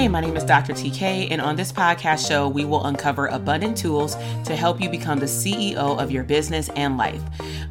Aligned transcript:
Hey, 0.00 0.08
my 0.08 0.22
name 0.22 0.34
is 0.34 0.44
Dr. 0.44 0.72
TK, 0.72 1.30
and 1.30 1.42
on 1.42 1.56
this 1.56 1.70
podcast 1.70 2.26
show, 2.26 2.48
we 2.48 2.64
will 2.64 2.86
uncover 2.86 3.26
abundant 3.26 3.76
tools 3.76 4.14
to 4.46 4.56
help 4.56 4.80
you 4.80 4.88
become 4.88 5.18
the 5.18 5.26
CEO 5.26 5.74
of 5.74 6.10
your 6.10 6.24
business 6.24 6.70
and 6.70 6.96
life. 6.96 7.20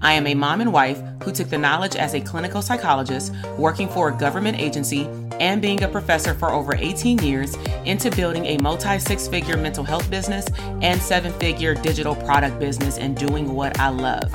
I 0.04 0.14
am 0.14 0.28
a 0.28 0.36
mom 0.36 0.62
and 0.62 0.72
wife 0.72 1.02
who 1.24 1.32
took 1.32 1.50
the 1.50 1.58
knowledge 1.58 1.96
as 1.96 2.14
a 2.14 2.22
clinical 2.22 2.62
psychologist, 2.62 3.34
working 3.58 3.90
for 3.90 4.10
a 4.10 4.16
government 4.16 4.60
agency, 4.60 5.10
and 5.40 5.60
being 5.60 5.82
a 5.82 5.88
professor 5.88 6.36
for 6.36 6.52
over 6.52 6.76
18 6.76 7.18
years 7.18 7.56
into 7.86 8.12
building 8.12 8.46
a 8.46 8.60
multi 8.60 9.00
six 9.00 9.28
figure 9.28 9.58
mental 9.58 9.84
health 9.84 10.08
business 10.12 10.46
and 10.84 11.02
seven 11.02 11.34
figure 11.40 11.74
digital 11.74 12.14
product 12.14 12.60
business 12.60 13.00
and 13.00 13.18
doing 13.18 13.56
what 13.56 13.80
I 13.80 13.90
love. 13.90 14.32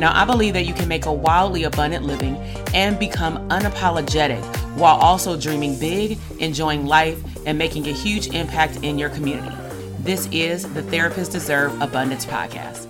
Now, 0.00 0.20
I 0.20 0.24
believe 0.24 0.54
that 0.54 0.66
you 0.66 0.74
can 0.74 0.88
make 0.88 1.06
a 1.06 1.12
wildly 1.12 1.62
abundant 1.62 2.04
living 2.04 2.38
and 2.74 2.98
become 2.98 3.48
unapologetic 3.50 4.65
while 4.76 4.96
also 4.96 5.38
dreaming 5.38 5.78
big, 5.78 6.18
enjoying 6.38 6.86
life, 6.86 7.18
and 7.46 7.56
making 7.56 7.86
a 7.88 7.92
huge 7.92 8.28
impact 8.28 8.76
in 8.82 8.98
your 8.98 9.08
community. 9.10 9.54
This 10.00 10.28
is 10.30 10.72
the 10.74 10.82
Therapists 10.82 11.32
Deserve 11.32 11.80
Abundance 11.80 12.26
podcast. 12.26 12.86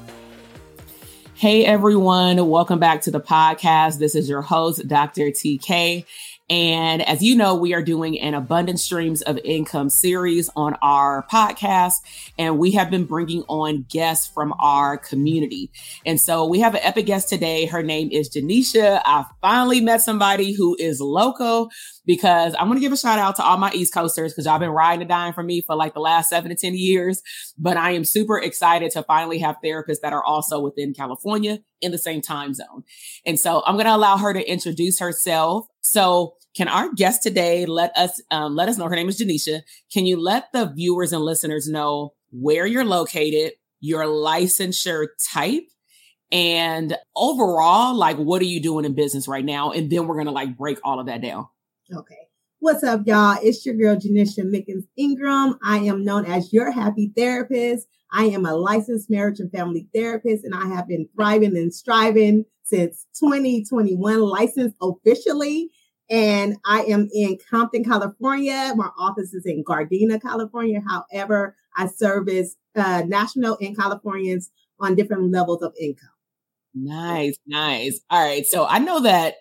Hey 1.35 1.65
everyone, 1.65 2.49
welcome 2.49 2.79
back 2.79 3.03
to 3.03 3.11
the 3.11 3.21
podcast. 3.21 3.99
This 3.99 4.15
is 4.15 4.29
your 4.29 4.43
host, 4.43 4.89
Dr. 4.89 5.31
TK. 5.31 6.05
And 6.49 7.03
as 7.03 7.23
you 7.23 7.35
know, 7.35 7.57
we 7.57 7.75
are 7.75 7.83
doing 7.83 8.21
an 8.21 8.35
abundant 8.35 8.79
streams 8.79 9.21
of 9.23 9.39
income 9.45 9.91
series 9.91 10.49
on 10.55 10.77
our 10.81 11.27
podcast, 11.31 11.95
and 12.39 12.59
we 12.59 12.71
have 12.73 12.89
been 12.89 13.05
bringing 13.05 13.43
on 13.49 13.85
guests 13.89 14.31
from 14.33 14.55
our 14.61 14.97
community. 14.97 15.73
And 16.05 16.21
so 16.21 16.47
we 16.47 16.61
have 16.61 16.75
an 16.75 16.83
epic 16.85 17.07
guest 17.07 17.29
today. 17.29 17.67
Her 17.67 17.83
name 17.83 18.11
is 18.13 18.31
Janisha. 18.31 19.03
I 19.05 19.25
finally 19.41 19.81
met 19.81 20.03
somebody 20.03 20.53
who 20.53 20.77
is 20.79 21.01
local 21.01 21.71
because 22.07 22.55
I 22.55 22.63
want 22.63 22.75
to 22.77 22.81
give 22.81 22.93
a 22.93 22.97
shout 22.97 23.19
out 23.19 23.37
to 23.37 23.45
all 23.45 23.57
my 23.57 23.73
East 23.73 23.93
Coasters 23.93 24.33
because 24.33 24.47
y'all 24.47 24.61
been 24.61 24.71
riding 24.71 25.03
and 25.03 25.09
dying 25.09 25.33
for 25.33 25.43
me 25.43 25.61
for 25.61 25.75
like 25.75 25.95
the 25.95 26.01
last 26.01 26.31
seven 26.31 26.51
to 26.51 26.55
10 26.55 26.75
years. 26.75 27.21
But 27.59 27.77
I 27.77 27.91
am 27.91 28.05
super 28.05 28.39
excited 28.39 28.93
to 28.93 29.03
finally 29.03 29.39
have 29.41 29.57
therapists 29.65 30.01
that 30.03 30.13
are 30.13 30.25
also 30.25 30.61
within 30.61 30.95
California 30.95 31.59
in 31.81 31.93
the 31.93 31.99
same 31.99 32.23
time 32.23 32.55
zone. 32.55 32.85
And 33.27 33.39
so 33.39 33.63
I'm 33.67 33.75
going 33.75 33.87
to 33.87 33.95
allow 33.95 34.17
her 34.17 34.33
to 34.33 34.51
introduce 34.51 34.99
herself. 34.99 35.67
So 35.87 36.35
can 36.57 36.69
our 36.69 36.93
guest 36.93 37.23
today 37.23 37.65
let 37.67 37.97
us 37.97 38.21
um, 38.31 38.57
let 38.57 38.69
us 38.69 38.77
know 38.77 38.89
her 38.89 38.97
name 38.97 39.09
is 39.09 39.21
Janisha. 39.21 39.63
Can 39.93 40.07
you 40.07 40.21
let 40.21 40.53
the 40.53 40.73
viewers 40.75 41.13
and 41.13 41.23
listeners 41.23 41.69
know 41.69 42.15
where 42.31 42.67
you're 42.67 42.85
located, 42.85 43.53
your 43.81 44.05
licensure 44.05 45.07
type, 45.33 45.69
and 46.33 46.97
overall, 47.15 47.95
like 47.95 48.17
what 48.17 48.43
are 48.43 48.47
you 48.47 48.61
doing 48.61 48.85
in 48.85 48.95
business 48.95 49.29
right 49.29 49.45
now? 49.45 49.71
And 49.71 49.91
then 49.91 50.07
we're 50.07 50.17
gonna 50.17 50.33
like 50.33 50.57
break 50.57 50.79
all 50.83 50.99
of 50.99 51.07
that 51.07 51.23
down. 51.23 51.47
Okay. 51.95 52.17
What's 52.59 52.83
up, 52.83 53.03
y'all? 53.07 53.39
It's 53.43 53.65
your 53.65 53.77
girl 53.77 53.97
Janisha 53.97 54.41
Mickens 54.41 54.87
Ingram. 54.97 55.59
I 55.65 55.79
am 55.79 56.05
known 56.05 56.25
as 56.25 56.53
your 56.53 56.73
happy 56.73 57.13
therapist. 57.17 57.87
I 58.13 58.25
am 58.25 58.47
a 58.47 58.55
licensed 58.55 59.11
marriage 59.11 59.41
and 59.41 59.53
family 59.53 59.89
therapist, 59.95 60.45
and 60.45 60.55
I 60.55 60.67
have 60.75 60.89
been 60.89 61.09
thriving 61.15 61.57
and 61.57 61.73
striving 61.73 62.45
since 62.65 63.07
2021, 63.23 64.21
licensed 64.21 64.77
officially. 64.83 65.71
And 66.09 66.57
I 66.65 66.83
am 66.83 67.09
in 67.13 67.39
Compton, 67.51 67.85
California. 67.85 68.73
My 68.77 68.91
office 68.99 69.35
is 69.35 69.45
in 69.45 69.65
Gardena, 69.65 70.21
California. 70.23 70.81
However, 70.87 71.57
I 71.77 71.89
service 71.89 72.57
uh, 72.77 73.03
national 73.07 73.59
and 73.61 73.77
Californians 73.77 74.51
on 74.79 74.95
different 74.95 75.33
levels 75.33 75.63
of 75.63 75.73
income. 75.81 76.11
Nice, 76.75 77.37
nice. 77.47 78.01
All 78.11 78.25
right. 78.25 78.47
So 78.47 78.67
I 78.67 78.79
know 78.79 79.01
that 79.01 79.35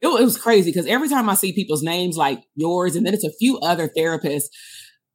it, 0.00 0.08
it 0.08 0.24
was 0.24 0.36
crazy 0.36 0.70
because 0.70 0.86
every 0.86 1.08
time 1.08 1.28
I 1.28 1.34
see 1.34 1.52
people's 1.52 1.82
names 1.82 2.16
like 2.16 2.42
yours, 2.54 2.96
and 2.96 3.06
then 3.06 3.14
it's 3.14 3.24
a 3.24 3.32
few 3.38 3.58
other 3.60 3.88
therapists, 3.88 4.48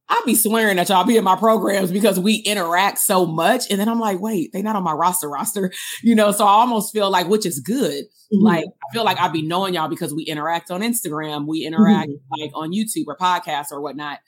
I'll 0.07 0.25
be 0.25 0.35
swearing 0.35 0.77
that 0.77 0.89
y'all 0.89 1.03
be 1.03 1.17
in 1.17 1.23
my 1.23 1.35
programs 1.35 1.91
because 1.91 2.19
we 2.19 2.35
interact 2.35 2.99
so 2.99 3.25
much. 3.25 3.71
And 3.71 3.79
then 3.79 3.89
I'm 3.89 3.99
like, 3.99 4.19
wait, 4.19 4.53
they 4.53 4.61
not 4.61 4.75
on 4.75 4.83
my 4.83 4.93
roster 4.93 5.27
roster, 5.27 5.71
you 6.03 6.13
know? 6.13 6.31
So 6.31 6.45
I 6.45 6.51
almost 6.51 6.93
feel 6.93 7.09
like, 7.09 7.27
which 7.27 7.45
is 7.45 7.59
good. 7.59 8.05
Mm-hmm. 8.05 8.43
Like, 8.43 8.65
I 8.65 8.93
feel 8.93 9.03
like 9.03 9.17
I'll 9.17 9.31
be 9.31 9.41
knowing 9.41 9.73
y'all 9.73 9.87
because 9.87 10.13
we 10.13 10.23
interact 10.23 10.69
on 10.69 10.81
Instagram, 10.81 11.47
we 11.47 11.65
interact 11.65 12.09
mm-hmm. 12.09 12.41
like 12.41 12.51
on 12.53 12.71
YouTube 12.71 13.05
or 13.07 13.17
podcasts 13.17 13.71
or 13.71 13.81
whatnot. 13.81 14.19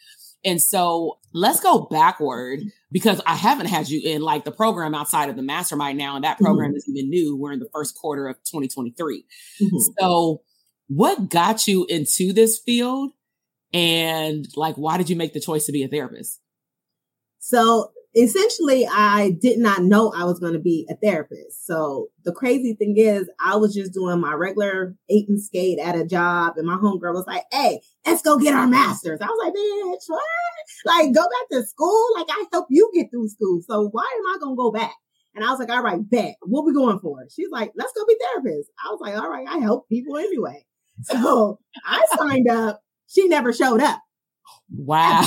And 0.43 0.61
so 0.61 1.19
let's 1.33 1.59
go 1.59 1.87
backward 1.91 2.61
because 2.91 3.21
I 3.25 3.35
haven't 3.35 3.67
had 3.67 3.89
you 3.89 4.01
in 4.03 4.21
like 4.21 4.45
the 4.45 4.51
program 4.51 4.95
outside 4.95 5.29
of 5.29 5.35
the 5.35 5.41
mastermind 5.41 5.97
now. 5.97 6.15
And 6.15 6.23
that 6.23 6.39
program 6.39 6.71
mm-hmm. 6.71 6.77
is 6.77 6.89
even 6.89 7.09
new. 7.09 7.35
We're 7.35 7.51
in 7.51 7.59
the 7.59 7.69
first 7.73 7.95
quarter 7.95 8.27
of 8.27 8.37
2023. 8.45 9.25
Mm-hmm. 9.61 9.77
So 9.99 10.41
what 10.87 11.29
got 11.29 11.67
you 11.67 11.85
into 11.89 12.33
this 12.33 12.59
field? 12.59 13.11
And 13.73 14.47
like, 14.55 14.75
why 14.75 14.97
did 14.97 15.09
you 15.09 15.15
make 15.15 15.33
the 15.33 15.39
choice 15.39 15.65
to 15.65 15.71
be 15.71 15.83
a 15.83 15.87
therapist? 15.87 16.39
So 17.39 17.91
essentially, 18.15 18.87
I 18.87 19.31
did 19.39 19.59
not 19.59 19.83
know 19.83 20.11
I 20.11 20.23
was 20.23 20.39
going 20.39 20.53
to 20.53 20.59
be 20.59 20.87
a 20.89 20.95
therapist. 20.95 21.65
So 21.65 22.07
the 22.23 22.31
crazy 22.31 22.73
thing 22.73 22.95
is, 22.97 23.29
I 23.39 23.55
was 23.57 23.73
just 23.73 23.93
doing 23.93 24.19
my 24.19 24.33
regular 24.33 24.95
eight 25.09 25.29
and 25.29 25.41
skate 25.41 25.79
at 25.79 25.95
a 25.95 26.05
job, 26.05 26.53
and 26.57 26.67
my 26.67 26.75
homegirl 26.75 27.13
was 27.13 27.27
like, 27.27 27.43
"Hey, 27.51 27.81
let's 28.05 28.21
go 28.21 28.37
get 28.37 28.53
our 28.53 28.67
masters." 28.67 29.19
I 29.21 29.27
was 29.27 29.39
like, 29.43 29.53
"Bitch, 29.53 30.03
what? 30.07 30.23
Like, 30.85 31.13
go 31.13 31.21
back 31.21 31.49
to 31.51 31.65
school? 31.65 32.07
Like, 32.15 32.27
I 32.29 32.45
help 32.51 32.67
you 32.69 32.89
get 32.93 33.11
through 33.11 33.29
school. 33.29 33.61
So 33.67 33.89
why 33.91 34.07
am 34.17 34.35
I 34.35 34.37
going 34.39 34.53
to 34.55 34.61
go 34.61 34.71
back?" 34.71 34.95
And 35.35 35.45
I 35.45 35.51
was 35.51 35.59
like, 35.59 35.69
"All 35.69 35.83
right, 35.83 35.99
bet. 36.09 36.35
What 36.41 36.65
we 36.65 36.73
going 36.73 36.99
for?" 36.99 37.25
She's 37.33 37.51
like, 37.51 37.71
"Let's 37.75 37.93
go 37.93 38.05
be 38.07 38.15
therapists." 38.15 38.67
I 38.83 38.89
was 38.89 38.99
like, 39.01 39.15
"All 39.15 39.29
right, 39.29 39.47
I 39.47 39.59
help 39.59 39.87
people 39.89 40.17
anyway." 40.17 40.65
So 41.03 41.59
I 41.85 42.05
signed 42.17 42.49
up. 42.49 42.81
She 43.07 43.27
never 43.27 43.53
showed 43.53 43.81
up. 43.81 44.01
Wow. 44.69 45.21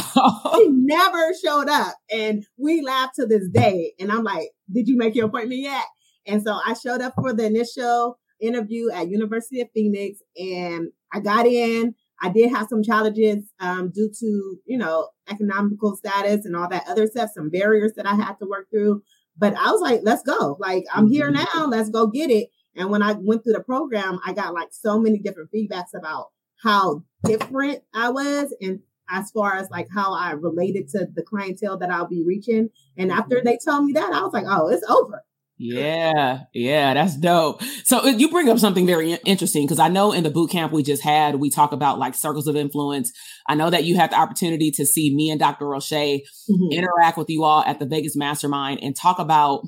she 0.56 0.68
never 0.68 1.32
showed 1.44 1.68
up. 1.68 1.94
And 2.10 2.44
we 2.56 2.82
laugh 2.82 3.10
to 3.16 3.26
this 3.26 3.48
day. 3.48 3.94
And 3.98 4.12
I'm 4.12 4.22
like, 4.24 4.50
did 4.72 4.88
you 4.88 4.96
make 4.96 5.14
your 5.14 5.26
appointment 5.26 5.60
yet? 5.60 5.84
And 6.26 6.42
so 6.42 6.58
I 6.64 6.74
showed 6.74 7.00
up 7.00 7.14
for 7.14 7.32
the 7.32 7.46
initial 7.46 8.18
interview 8.40 8.90
at 8.90 9.08
University 9.08 9.60
of 9.60 9.68
Phoenix 9.74 10.20
and 10.36 10.88
I 11.12 11.20
got 11.20 11.46
in. 11.46 11.94
I 12.22 12.28
did 12.28 12.50
have 12.50 12.68
some 12.68 12.82
challenges 12.82 13.50
um, 13.60 13.90
due 13.94 14.10
to, 14.20 14.56
you 14.66 14.76
know, 14.76 15.08
economical 15.30 15.96
status 15.96 16.44
and 16.44 16.54
all 16.54 16.68
that 16.68 16.84
other 16.86 17.06
stuff, 17.06 17.30
some 17.34 17.48
barriers 17.48 17.92
that 17.96 18.06
I 18.06 18.14
had 18.14 18.34
to 18.40 18.46
work 18.46 18.68
through. 18.70 19.02
But 19.38 19.54
I 19.54 19.70
was 19.70 19.80
like, 19.80 20.00
let's 20.02 20.22
go. 20.22 20.58
Like, 20.60 20.84
I'm 20.92 21.06
here 21.06 21.32
mm-hmm. 21.32 21.58
now. 21.58 21.66
Let's 21.66 21.88
go 21.88 22.08
get 22.08 22.30
it. 22.30 22.48
And 22.76 22.90
when 22.90 23.02
I 23.02 23.12
went 23.12 23.42
through 23.42 23.54
the 23.54 23.62
program, 23.62 24.20
I 24.24 24.34
got 24.34 24.52
like 24.52 24.68
so 24.70 25.00
many 25.00 25.18
different 25.18 25.50
feedbacks 25.50 25.98
about 25.98 26.26
how 26.62 27.02
different 27.24 27.82
I 27.94 28.10
was 28.10 28.54
and 28.60 28.80
as 29.10 29.30
far 29.30 29.56
as 29.56 29.68
like 29.70 29.88
how 29.92 30.14
I 30.14 30.32
related 30.32 30.88
to 30.90 31.06
the 31.12 31.22
clientele 31.22 31.78
that 31.78 31.90
I'll 31.90 32.06
be 32.06 32.22
reaching. 32.24 32.70
And 32.96 33.10
after 33.10 33.40
they 33.42 33.58
told 33.64 33.86
me 33.86 33.92
that, 33.94 34.12
I 34.12 34.22
was 34.22 34.32
like, 34.32 34.46
oh, 34.48 34.68
it's 34.68 34.88
over. 34.88 35.24
Yeah, 35.62 36.44
yeah, 36.54 36.94
that's 36.94 37.18
dope. 37.18 37.62
So 37.84 37.98
uh, 37.98 38.06
you 38.06 38.30
bring 38.30 38.48
up 38.48 38.58
something 38.58 38.86
very 38.86 39.12
interesting 39.26 39.66
because 39.66 39.78
I 39.78 39.88
know 39.88 40.10
in 40.12 40.22
the 40.22 40.30
boot 40.30 40.50
camp 40.50 40.72
we 40.72 40.82
just 40.82 41.02
had, 41.02 41.34
we 41.34 41.50
talk 41.50 41.72
about 41.72 41.98
like 41.98 42.14
circles 42.14 42.46
of 42.46 42.56
influence. 42.56 43.12
I 43.46 43.56
know 43.56 43.68
that 43.68 43.84
you 43.84 43.96
had 43.96 44.10
the 44.10 44.18
opportunity 44.18 44.70
to 44.70 44.86
see 44.86 45.14
me 45.14 45.28
and 45.28 45.38
Dr. 45.38 45.66
Roche 45.66 45.92
mm-hmm. 45.92 46.72
interact 46.72 47.18
with 47.18 47.28
you 47.28 47.44
all 47.44 47.62
at 47.64 47.78
the 47.78 47.84
Vegas 47.84 48.16
Mastermind 48.16 48.82
and 48.82 48.96
talk 48.96 49.18
about 49.18 49.64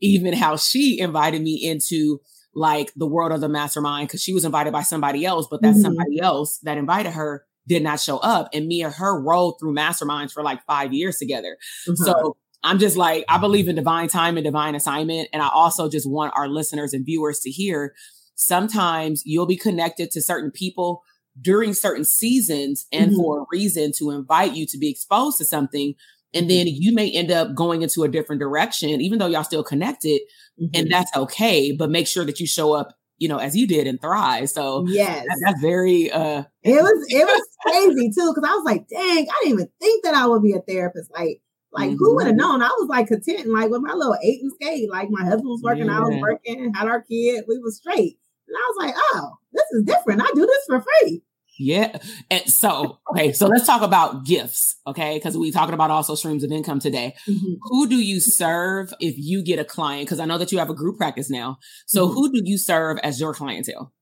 even 0.00 0.32
how 0.32 0.56
she 0.56 0.98
invited 0.98 1.42
me 1.42 1.64
into 1.64 2.20
like 2.54 2.92
the 2.94 3.06
world 3.06 3.32
of 3.32 3.40
the 3.40 3.48
mastermind 3.48 4.08
because 4.08 4.22
she 4.22 4.34
was 4.34 4.44
invited 4.44 4.72
by 4.72 4.82
somebody 4.82 5.24
else, 5.24 5.46
but 5.50 5.62
that 5.62 5.72
mm-hmm. 5.72 5.82
somebody 5.82 6.20
else 6.20 6.58
that 6.58 6.78
invited 6.78 7.12
her 7.12 7.44
did 7.66 7.82
not 7.82 8.00
show 8.00 8.18
up. 8.18 8.48
And 8.52 8.66
me 8.66 8.82
and 8.82 8.92
her 8.94 9.20
rolled 9.20 9.58
through 9.60 9.74
masterminds 9.74 10.32
for 10.32 10.42
like 10.42 10.64
five 10.66 10.92
years 10.92 11.18
together. 11.18 11.56
Mm-hmm. 11.88 12.02
So 12.02 12.36
I'm 12.62 12.78
just 12.78 12.96
like, 12.96 13.24
I 13.28 13.38
believe 13.38 13.68
in 13.68 13.76
divine 13.76 14.08
time 14.08 14.36
and 14.36 14.44
divine 14.44 14.74
assignment. 14.74 15.28
And 15.32 15.42
I 15.42 15.48
also 15.48 15.88
just 15.88 16.08
want 16.08 16.34
our 16.36 16.48
listeners 16.48 16.92
and 16.92 17.06
viewers 17.06 17.40
to 17.40 17.50
hear 17.50 17.94
sometimes 18.34 19.22
you'll 19.24 19.46
be 19.46 19.56
connected 19.56 20.10
to 20.10 20.22
certain 20.22 20.50
people 20.50 21.02
during 21.40 21.72
certain 21.74 22.04
seasons 22.04 22.86
and 22.92 23.12
mm-hmm. 23.12 23.20
for 23.20 23.42
a 23.42 23.46
reason 23.50 23.92
to 23.98 24.10
invite 24.10 24.54
you 24.54 24.66
to 24.66 24.78
be 24.78 24.90
exposed 24.90 25.38
to 25.38 25.44
something. 25.44 25.94
And 26.32 26.48
then 26.48 26.66
you 26.68 26.94
may 26.94 27.10
end 27.10 27.30
up 27.30 27.54
going 27.54 27.82
into 27.82 28.04
a 28.04 28.08
different 28.08 28.40
direction, 28.40 29.00
even 29.00 29.18
though 29.18 29.26
y'all 29.26 29.42
still 29.42 29.64
connected. 29.64 30.20
Mm-hmm. 30.60 30.66
And 30.74 30.90
that's 30.90 31.10
okay. 31.16 31.72
But 31.72 31.90
make 31.90 32.06
sure 32.06 32.24
that 32.24 32.38
you 32.38 32.46
show 32.46 32.72
up, 32.72 32.94
you 33.18 33.28
know, 33.28 33.38
as 33.38 33.56
you 33.56 33.66
did 33.66 33.86
and 33.86 34.00
thrive. 34.00 34.48
So 34.48 34.84
yes, 34.86 35.24
that, 35.26 35.42
that's 35.44 35.60
very, 35.60 36.10
uh, 36.10 36.44
it 36.62 36.82
was, 36.82 37.06
it 37.08 37.24
was 37.24 37.48
crazy 37.66 38.10
too. 38.10 38.32
Cause 38.32 38.44
I 38.46 38.54
was 38.54 38.64
like, 38.64 38.88
dang, 38.88 39.26
I 39.28 39.40
didn't 39.42 39.54
even 39.54 39.68
think 39.80 40.04
that 40.04 40.14
I 40.14 40.26
would 40.26 40.42
be 40.42 40.52
a 40.52 40.60
therapist. 40.60 41.10
Like, 41.12 41.42
like 41.72 41.90
mm-hmm. 41.90 41.98
who 41.98 42.16
would 42.16 42.26
have 42.26 42.36
known? 42.36 42.62
I 42.62 42.68
was 42.78 42.88
like 42.88 43.08
content, 43.08 43.48
like 43.48 43.70
with 43.70 43.82
my 43.82 43.94
little 43.94 44.16
eight 44.22 44.40
and 44.40 44.52
skate. 44.52 44.88
Like 44.88 45.08
my 45.10 45.24
husband 45.24 45.48
was 45.48 45.62
working, 45.62 45.86
yeah. 45.86 45.98
I 45.98 46.00
was 46.00 46.16
working, 46.20 46.72
had 46.74 46.86
our 46.86 47.02
kid, 47.02 47.44
we 47.48 47.58
was 47.58 47.76
straight. 47.78 48.18
And 48.48 48.56
I 48.56 48.72
was 48.72 48.86
like, 48.86 48.94
oh, 48.96 49.30
this 49.52 49.66
is 49.72 49.84
different. 49.84 50.22
I 50.22 50.30
do 50.34 50.46
this 50.46 50.64
for 50.66 50.80
free. 50.80 51.22
Yeah. 51.60 51.98
And 52.30 52.50
so, 52.50 53.00
okay, 53.10 53.32
so 53.34 53.46
let's 53.46 53.66
talk 53.66 53.82
about 53.82 54.24
gifts, 54.24 54.76
okay? 54.86 55.18
Because 55.18 55.36
we 55.36 55.50
talking 55.50 55.74
about 55.74 55.90
also 55.90 56.14
streams 56.14 56.42
of 56.42 56.50
income 56.50 56.80
today. 56.80 57.14
Mm-hmm. 57.28 57.54
Who 57.60 57.86
do 57.86 57.96
you 57.96 58.18
serve 58.18 58.94
if 58.98 59.14
you 59.18 59.44
get 59.44 59.58
a 59.58 59.64
client? 59.64 60.06
Because 60.06 60.20
I 60.20 60.24
know 60.24 60.38
that 60.38 60.52
you 60.52 60.58
have 60.58 60.70
a 60.70 60.74
group 60.74 60.96
practice 60.96 61.28
now. 61.28 61.58
So 61.86 62.06
mm-hmm. 62.06 62.14
who 62.14 62.32
do 62.32 62.40
you 62.44 62.56
serve 62.56 62.96
as 63.02 63.20
your 63.20 63.34
clientele? 63.34 63.92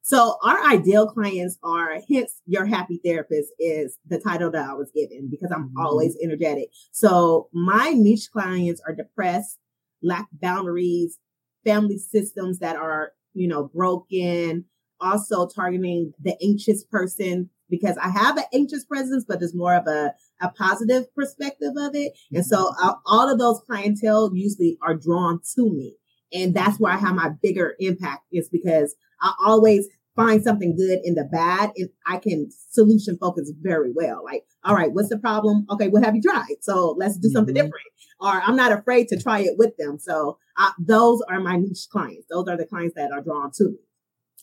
So 0.00 0.38
our 0.42 0.66
ideal 0.66 1.06
clients 1.06 1.58
are 1.62 1.98
hence 2.10 2.40
your 2.46 2.64
happy 2.64 3.00
therapist 3.04 3.52
is 3.58 3.98
the 4.06 4.18
title 4.18 4.50
that 4.52 4.66
I 4.66 4.72
was 4.72 4.90
given 4.94 5.28
because 5.30 5.52
I'm 5.54 5.68
mm-hmm. 5.68 5.86
always 5.86 6.16
energetic. 6.22 6.70
So 6.92 7.50
my 7.52 7.90
niche 7.90 8.30
clients 8.32 8.80
are 8.86 8.94
depressed, 8.94 9.58
lack 10.02 10.28
boundaries, 10.32 11.18
family 11.66 11.98
systems 11.98 12.60
that 12.60 12.76
are, 12.76 13.12
you 13.34 13.46
know, 13.46 13.70
broken, 13.74 14.64
also 15.00 15.46
targeting 15.46 16.12
the 16.20 16.36
anxious 16.42 16.84
person 16.84 17.50
because 17.70 17.96
I 17.96 18.10
have 18.10 18.36
an 18.36 18.44
anxious 18.52 18.84
presence, 18.84 19.24
but 19.26 19.40
there's 19.40 19.54
more 19.54 19.74
of 19.74 19.86
a, 19.86 20.12
a 20.40 20.50
positive 20.50 21.12
perspective 21.14 21.72
of 21.76 21.94
it. 21.94 22.12
And 22.32 22.44
so 22.44 22.72
mm-hmm. 22.72 22.88
all 23.06 23.30
of 23.30 23.38
those 23.38 23.60
clientele 23.66 24.30
usually 24.34 24.78
are 24.82 24.94
drawn 24.94 25.40
to 25.56 25.70
me. 25.70 25.96
And 26.32 26.54
that's 26.54 26.78
where 26.78 26.92
I 26.92 26.96
have 26.96 27.14
my 27.14 27.30
bigger 27.42 27.74
impact 27.78 28.24
is 28.32 28.48
because 28.48 28.94
I 29.22 29.32
always 29.44 29.86
find 30.16 30.42
something 30.42 30.76
good 30.76 31.00
in 31.02 31.14
the 31.14 31.24
bad 31.24 31.72
and 31.76 31.88
I 32.06 32.18
can 32.18 32.48
solution 32.70 33.16
focus 33.18 33.52
very 33.60 33.92
well. 33.94 34.22
Like, 34.24 34.44
all 34.64 34.74
right, 34.74 34.92
what's 34.92 35.08
the 35.08 35.18
problem? 35.18 35.66
Okay, 35.70 35.88
what 35.88 36.04
have 36.04 36.14
you 36.14 36.22
tried? 36.22 36.56
So 36.60 36.94
let's 36.98 37.18
do 37.18 37.28
something 37.28 37.54
mm-hmm. 37.54 37.64
different. 37.66 37.86
Or 38.20 38.30
I'm 38.30 38.56
not 38.56 38.72
afraid 38.72 39.08
to 39.08 39.20
try 39.20 39.40
it 39.40 39.56
with 39.58 39.76
them. 39.76 39.98
So 39.98 40.38
uh, 40.56 40.70
those 40.78 41.20
are 41.28 41.40
my 41.40 41.56
niche 41.56 41.88
clients. 41.90 42.26
Those 42.30 42.46
are 42.48 42.56
the 42.56 42.66
clients 42.66 42.94
that 42.94 43.10
are 43.12 43.22
drawn 43.22 43.50
to 43.56 43.64
me. 43.70 43.78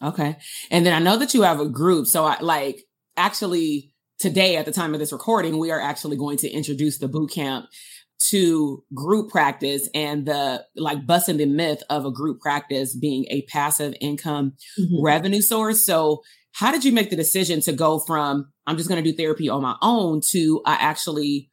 Okay. 0.01 0.37
And 0.69 0.85
then 0.85 0.93
I 0.93 0.99
know 0.99 1.17
that 1.17 1.33
you 1.33 1.43
have 1.43 1.59
a 1.59 1.69
group. 1.69 2.07
So 2.07 2.25
I 2.25 2.39
like 2.41 2.83
actually 3.17 3.93
today 4.19 4.55
at 4.55 4.65
the 4.65 4.71
time 4.71 4.93
of 4.93 4.99
this 4.99 5.11
recording, 5.11 5.57
we 5.57 5.71
are 5.71 5.79
actually 5.79 6.17
going 6.17 6.37
to 6.37 6.49
introduce 6.49 6.97
the 6.97 7.07
boot 7.07 7.31
camp 7.31 7.65
to 8.29 8.83
group 8.93 9.31
practice 9.31 9.89
and 9.95 10.27
the 10.27 10.63
like 10.75 11.07
busting 11.07 11.37
the 11.37 11.45
myth 11.45 11.81
of 11.89 12.05
a 12.05 12.11
group 12.11 12.39
practice 12.39 12.95
being 12.95 13.25
a 13.29 13.41
passive 13.43 13.95
income 13.99 14.53
mm-hmm. 14.79 15.03
revenue 15.03 15.41
source. 15.41 15.81
So 15.81 16.21
how 16.53 16.71
did 16.71 16.85
you 16.85 16.91
make 16.91 17.09
the 17.09 17.15
decision 17.15 17.61
to 17.61 17.73
go 17.73 17.99
from 17.99 18.51
I'm 18.67 18.77
just 18.77 18.89
going 18.89 19.03
to 19.03 19.09
do 19.09 19.15
therapy 19.15 19.49
on 19.49 19.61
my 19.61 19.75
own 19.81 20.21
to 20.29 20.61
I 20.65 20.73
actually 20.75 21.49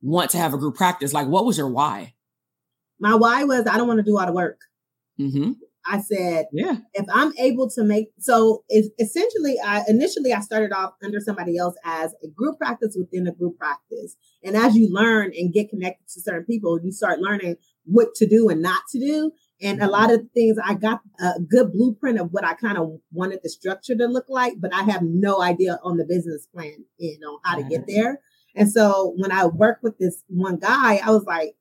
want 0.00 0.30
to 0.30 0.38
have 0.38 0.54
a 0.54 0.58
group 0.58 0.76
practice? 0.76 1.12
Like, 1.12 1.26
what 1.26 1.44
was 1.44 1.58
your 1.58 1.68
why? 1.68 2.14
My 2.98 3.14
why 3.14 3.44
was 3.44 3.66
I 3.66 3.76
don't 3.76 3.88
want 3.88 3.98
to 3.98 4.04
do 4.04 4.18
all 4.18 4.26
the 4.26 4.32
work. 4.32 4.60
Mm-hmm. 5.20 5.52
I 5.86 6.00
said, 6.00 6.46
yeah, 6.52 6.76
if 6.92 7.06
I'm 7.12 7.32
able 7.38 7.68
to 7.70 7.82
make, 7.82 8.08
so 8.18 8.64
if 8.68 8.86
essentially 8.98 9.56
I 9.64 9.82
initially 9.88 10.32
I 10.32 10.40
started 10.40 10.72
off 10.72 10.92
under 11.02 11.20
somebody 11.20 11.56
else 11.56 11.74
as 11.84 12.14
a 12.22 12.28
group 12.28 12.58
practice 12.58 12.96
within 12.98 13.26
a 13.26 13.32
group 13.32 13.58
practice. 13.58 14.16
And 14.44 14.56
as 14.56 14.76
you 14.76 14.92
learn 14.92 15.32
and 15.36 15.52
get 15.52 15.70
connected 15.70 16.06
to 16.12 16.20
certain 16.20 16.44
people, 16.44 16.78
you 16.82 16.92
start 16.92 17.20
learning 17.20 17.56
what 17.84 18.14
to 18.16 18.26
do 18.26 18.48
and 18.48 18.60
not 18.62 18.82
to 18.92 18.98
do. 18.98 19.32
And 19.62 19.78
a 19.78 19.82
mm-hmm. 19.82 19.92
lot 19.92 20.12
of 20.12 20.22
things 20.34 20.56
I 20.62 20.74
got 20.74 21.00
a 21.18 21.40
good 21.40 21.72
blueprint 21.72 22.18
of 22.18 22.28
what 22.30 22.44
I 22.44 22.54
kind 22.54 22.78
of 22.78 22.98
wanted 23.12 23.40
the 23.42 23.50
structure 23.50 23.96
to 23.96 24.06
look 24.06 24.26
like, 24.28 24.54
but 24.58 24.74
I 24.74 24.82
have 24.82 25.02
no 25.02 25.42
idea 25.42 25.78
on 25.82 25.96
the 25.96 26.04
business 26.04 26.46
plan, 26.54 26.84
and 26.98 27.24
on 27.24 27.38
how 27.44 27.56
to 27.56 27.62
get 27.62 27.86
mm-hmm. 27.86 27.94
there. 27.94 28.20
And 28.54 28.70
so 28.70 29.14
when 29.16 29.32
I 29.32 29.46
worked 29.46 29.82
with 29.82 29.98
this 29.98 30.22
one 30.28 30.58
guy, 30.58 30.96
I 30.96 31.10
was 31.10 31.24
like, 31.24 31.54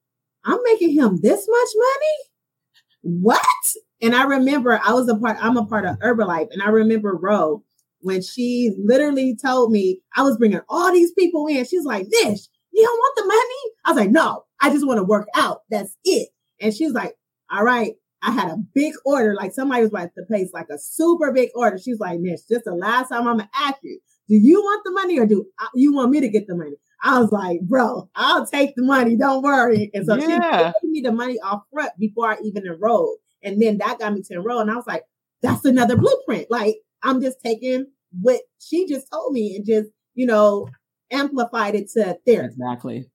I'm 0.43 0.59
making 0.63 0.93
him 0.93 1.19
this 1.21 1.47
much 1.49 1.69
money? 1.75 3.21
What? 3.21 3.75
And 4.01 4.15
I 4.15 4.23
remember 4.23 4.79
I 4.83 4.93
was 4.93 5.09
a 5.09 5.15
part, 5.15 5.37
I'm 5.41 5.57
a 5.57 5.65
part 5.65 5.85
of 5.85 5.97
Herbalife. 5.99 6.47
And 6.51 6.61
I 6.61 6.69
remember 6.69 7.15
Ro 7.15 7.63
when 8.01 8.21
she 8.21 8.73
literally 8.81 9.35
told 9.35 9.71
me 9.71 10.01
I 10.15 10.23
was 10.23 10.37
bringing 10.37 10.61
all 10.69 10.91
these 10.93 11.11
people 11.11 11.47
in. 11.47 11.65
She's 11.65 11.83
like, 11.83 12.07
Nish, 12.07 12.41
you 12.71 12.83
don't 12.83 12.97
want 12.97 13.15
the 13.17 13.25
money? 13.25 13.75
I 13.85 13.91
was 13.91 13.97
like, 13.97 14.11
no, 14.11 14.45
I 14.61 14.69
just 14.69 14.87
want 14.87 14.99
to 14.99 15.03
work 15.03 15.27
out. 15.35 15.61
That's 15.69 15.95
it. 16.05 16.29
And 16.61 16.73
she's 16.73 16.93
like, 16.93 17.15
all 17.51 17.63
right. 17.63 17.93
I 18.21 18.31
had 18.31 18.49
a 18.49 18.57
big 18.73 18.93
order. 19.05 19.33
Like 19.33 19.53
somebody 19.53 19.81
was 19.81 19.91
about 19.91 20.09
to 20.17 20.25
place 20.27 20.49
like 20.53 20.67
a 20.69 20.77
super 20.77 21.31
big 21.31 21.49
order. 21.55 21.77
She's 21.77 22.01
like, 22.01 22.19
Nish, 22.19 22.41
just 22.49 22.65
the 22.65 22.73
last 22.73 23.09
time 23.09 23.27
I'm 23.27 23.37
going 23.37 23.47
to 23.47 23.49
ask 23.55 23.77
you, 23.81 23.99
do 24.27 24.35
you 24.35 24.61
want 24.61 24.81
the 24.83 24.91
money 24.91 25.17
or 25.17 25.25
do 25.25 25.45
uh, 25.61 25.67
you 25.73 25.93
want 25.93 26.11
me 26.11 26.19
to 26.19 26.29
get 26.29 26.45
the 26.45 26.55
money? 26.55 26.75
I 27.01 27.19
was 27.19 27.31
like, 27.31 27.61
bro, 27.61 28.09
I'll 28.15 28.45
take 28.45 28.75
the 28.75 28.83
money. 28.83 29.15
Don't 29.15 29.41
worry. 29.41 29.89
And 29.93 30.05
so 30.05 30.15
yeah. 30.15 30.73
she 30.73 30.87
gave 30.87 30.91
me 30.91 31.01
the 31.01 31.11
money 31.13 31.39
off 31.39 31.63
front 31.71 31.93
before 31.97 32.29
I 32.29 32.37
even 32.43 32.65
enrolled. 32.65 33.17
And 33.43 33.61
then 33.61 33.77
that 33.77 33.99
got 33.99 34.13
me 34.13 34.21
to 34.23 34.33
enroll. 34.35 34.59
And 34.59 34.71
I 34.71 34.75
was 34.75 34.87
like, 34.87 35.03
that's 35.41 35.65
another 35.65 35.95
blueprint. 35.95 36.47
Like 36.49 36.77
I'm 37.03 37.21
just 37.21 37.37
taking 37.43 37.87
what 38.19 38.41
she 38.59 38.87
just 38.87 39.07
told 39.11 39.33
me 39.33 39.55
and 39.55 39.65
just, 39.65 39.89
you 40.13 40.25
know, 40.25 40.67
amplified 41.11 41.75
it 41.75 41.89
to 41.95 42.17
therapy. 42.25 42.53
Exactly. 42.53 43.09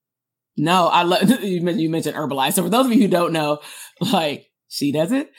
No, 0.57 0.87
I 0.87 1.03
love 1.03 1.29
you 1.43 1.61
mentioned 1.63 1.83
you 1.83 1.91
mentioned 1.91 2.17
Herbalife. 2.17 2.55
So 2.55 2.63
for 2.63 2.71
those 2.71 2.87
of 2.87 2.93
you 2.93 3.03
who 3.03 3.09
don't 3.09 3.33
know, 3.33 3.61
like 4.01 4.47
she 4.69 4.93
does 4.93 5.13
it. 5.13 5.31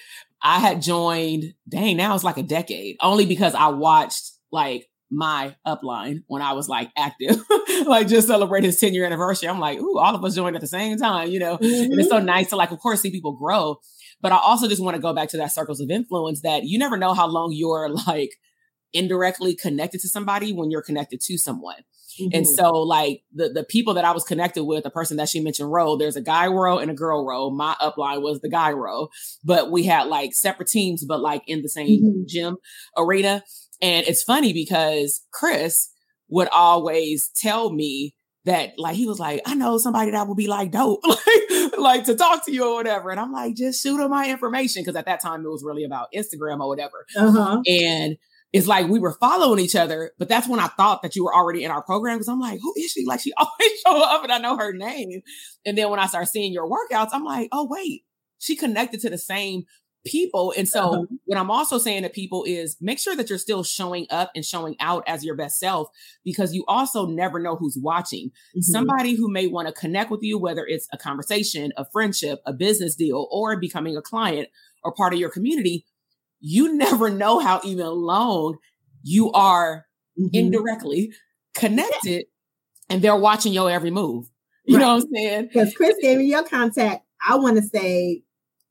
I 0.41 0.60
had 0.60 0.81
joined, 0.81 1.55
dang, 1.67 1.98
now 1.98 2.13
it's 2.13 2.24
like 2.24 2.38
a 2.38 2.43
decade, 2.43 2.98
only 3.01 3.25
because 3.25 3.55
I 3.55 3.69
watched 3.69 4.31
like 4.51 4.88
my 5.10 5.55
upline 5.65 6.24
when 6.27 6.41
I 6.41 6.53
was 6.53 6.69
like 6.69 6.91
active, 6.98 7.38
like 7.86 8.07
just 8.07 8.27
celebrate 8.27 8.63
his 8.63 8.77
10 8.79 8.93
year 8.93 9.05
anniversary. 9.05 9.50
I'm 9.50 9.60
like, 9.60 9.79
ooh, 9.79 9.98
all 9.98 10.13
of 10.13 10.24
us 10.24 10.36
joined 10.36 10.55
at 10.55 10.62
the 10.62 10.67
same 10.67 10.98
time, 10.98 11.29
you 11.29 11.39
know, 11.39 11.57
mm-hmm. 11.57 11.91
and 11.91 12.00
it's 12.00 12.10
so 12.10 12.17
mm-hmm. 12.17 12.25
nice 12.27 12.50
to 12.50 12.57
like, 12.57 12.71
of 12.71 12.79
course, 12.79 13.01
see 13.01 13.12
people 13.12 13.33
grow. 13.33 13.79
But 14.25 14.32
I 14.32 14.38
also 14.38 14.67
just 14.67 14.82
want 14.82 14.96
to 14.96 15.01
go 15.01 15.13
back 15.13 15.29
to 15.29 15.38
that 15.38 15.51
circles 15.51 15.79
of 15.79 15.91
influence 15.91 16.41
that 16.41 16.63
you 16.63 16.79
never 16.79 16.98
know 16.98 17.13
how 17.13 17.27
long 17.27 17.51
you're 17.53 17.89
like 18.08 18.32
indirectly 18.91 19.53
connected 19.53 20.01
to 20.01 20.10
somebody 20.10 20.51
when 20.51 20.72
you're 20.72 20.82
connected 20.82 21.22
to 21.22 21.38
someone. 21.38 21.75
Mm-hmm. 22.20 22.29
And 22.36 22.48
so 22.48 22.72
like 22.72 23.22
the, 23.36 23.50
the 23.50 23.63
people 23.63 23.94
that 23.94 24.03
I 24.03 24.13
was 24.13 24.24
connected 24.24 24.63
with, 24.63 24.84
the 24.84 24.89
person 24.89 25.17
that 25.17 25.29
she 25.29 25.41
mentioned 25.41 25.72
Ro, 25.72 25.96
there's 25.96 26.15
a 26.15 26.24
guy 26.24 26.48
Ro 26.48 26.79
and 26.79 26.89
a 26.89 26.96
girl 26.96 27.24
Ro. 27.24 27.51
My 27.51 27.75
upline 27.79 28.24
was 28.24 28.41
the 28.41 28.50
guy 28.50 28.72
Ro, 28.72 29.10
but 29.44 29.70
we 29.70 29.84
had 29.84 30.08
like 30.08 30.34
separate 30.34 30.70
teams, 30.70 31.05
but 31.05 31.22
like 31.22 31.44
in 31.46 31.62
the 31.62 31.70
same 31.70 32.01
mm-hmm. 32.01 32.22
gym 32.25 32.58
arena. 32.98 33.44
And 33.79 34.08
it's 34.08 34.24
funny 34.24 34.53
because 34.53 35.22
Chris 35.32 35.91
would 36.29 36.48
always 36.48 37.29
tell 37.36 37.72
me 37.72 38.14
that 38.45 38.73
like 38.77 38.95
he 38.95 39.07
was 39.07 39.19
like, 39.19 39.41
I 39.45 39.55
know 39.55 39.77
somebody 39.77 40.11
that 40.11 40.27
would 40.27 40.37
be 40.37 40.47
like 40.47 40.71
dope, 40.71 41.01
like, 41.07 41.77
like 41.77 42.03
to 42.05 42.15
talk 42.15 42.45
to 42.45 42.51
you 42.51 42.65
or 42.65 42.75
whatever. 42.75 43.09
And 43.09 43.19
I'm 43.19 43.31
like, 43.31 43.55
just 43.55 43.81
shoot 43.81 43.99
him 43.99 44.11
my 44.11 44.29
information. 44.29 44.85
Cause 44.85 44.95
at 44.95 45.05
that 45.05 45.21
time 45.21 45.45
it 45.45 45.49
was 45.49 45.63
really 45.63 45.83
about 45.83 46.07
Instagram 46.15 46.59
or 46.59 46.67
whatever. 46.67 47.05
Uh-huh. 47.15 47.61
And 47.65 48.17
it's 48.53 48.67
like 48.67 48.87
we 48.87 48.99
were 48.99 49.13
following 49.13 49.59
each 49.59 49.75
other, 49.75 50.11
but 50.19 50.29
that's 50.29 50.47
when 50.47 50.59
I 50.59 50.67
thought 50.67 51.01
that 51.01 51.15
you 51.15 51.25
were 51.25 51.35
already 51.35 51.63
in 51.63 51.71
our 51.71 51.83
program. 51.83 52.17
Cause 52.17 52.29
I'm 52.29 52.39
like, 52.39 52.59
who 52.61 52.73
is 52.77 52.91
she? 52.91 53.05
Like 53.05 53.19
she 53.19 53.33
always 53.37 53.81
show 53.85 54.01
up 54.01 54.23
and 54.23 54.31
I 54.31 54.37
know 54.37 54.57
her 54.57 54.71
name. 54.71 55.21
And 55.65 55.77
then 55.77 55.89
when 55.89 55.99
I 55.99 56.05
start 56.05 56.27
seeing 56.27 56.53
your 56.53 56.69
workouts, 56.69 57.09
I'm 57.13 57.23
like, 57.23 57.49
oh 57.51 57.67
wait, 57.69 58.03
she 58.37 58.55
connected 58.55 59.01
to 59.01 59.09
the 59.09 59.17
same 59.17 59.63
people. 60.05 60.53
And 60.55 60.67
so 60.67 60.93
uh-huh. 60.93 61.05
what 61.25 61.38
I'm 61.38 61.51
also 61.51 61.77
saying 61.77 62.03
to 62.03 62.09
people 62.09 62.43
is 62.45 62.77
make 62.79 63.00
sure 63.00 63.15
that 63.15 63.29
you're 63.29 63.39
still 63.39 63.63
showing 63.63 64.05
up 64.09 64.31
and 64.35 64.45
showing 64.45 64.75
out 64.79 65.03
as 65.07 65.25
your 65.25 65.35
best 65.35 65.59
self 65.59 65.89
because 66.24 66.53
you 66.53 66.63
also 66.67 67.05
never 67.07 67.39
know 67.39 67.55
who's 67.55 67.77
watching. 67.81 68.27
Mm-hmm. 68.29 68.62
Somebody 68.62 69.15
who 69.15 69.29
may 69.29 69.47
want 69.47 69.67
to 69.67 69.74
connect 69.74 70.12
with 70.12 70.21
you, 70.21 70.38
whether 70.38 70.65
it's 70.65 70.88
a 70.93 70.97
conversation, 70.97 71.74
a 71.75 71.85
friendship, 71.91 72.41
a 72.45 72.53
business 72.53 72.95
deal, 72.95 73.27
or 73.31 73.59
becoming 73.59 73.97
a 73.97 74.01
client 74.01 74.50
or 74.83 74.93
part 74.93 75.13
of 75.13 75.19
your 75.19 75.31
community, 75.31 75.85
you 76.39 76.74
never 76.77 77.09
know 77.09 77.39
how 77.39 77.59
even 77.63 77.88
long 77.88 78.57
you 79.03 79.31
are 79.31 79.85
mm-hmm. 80.19 80.29
indirectly 80.33 81.12
connected 81.55 82.25
and 82.89 83.01
they're 83.01 83.15
watching 83.15 83.53
your 83.53 83.71
every 83.71 83.91
move. 83.91 84.29
You 84.65 84.77
right. 84.77 84.81
know 84.81 84.95
what 84.95 85.03
I'm 85.03 85.09
saying? 85.13 85.43
Because 85.47 85.74
Chris 85.74 85.95
gave 86.01 86.17
me 86.17 86.25
your 86.25 86.43
contact, 86.43 87.05
I 87.27 87.35
want 87.35 87.57
to 87.57 87.63
say 87.63 88.24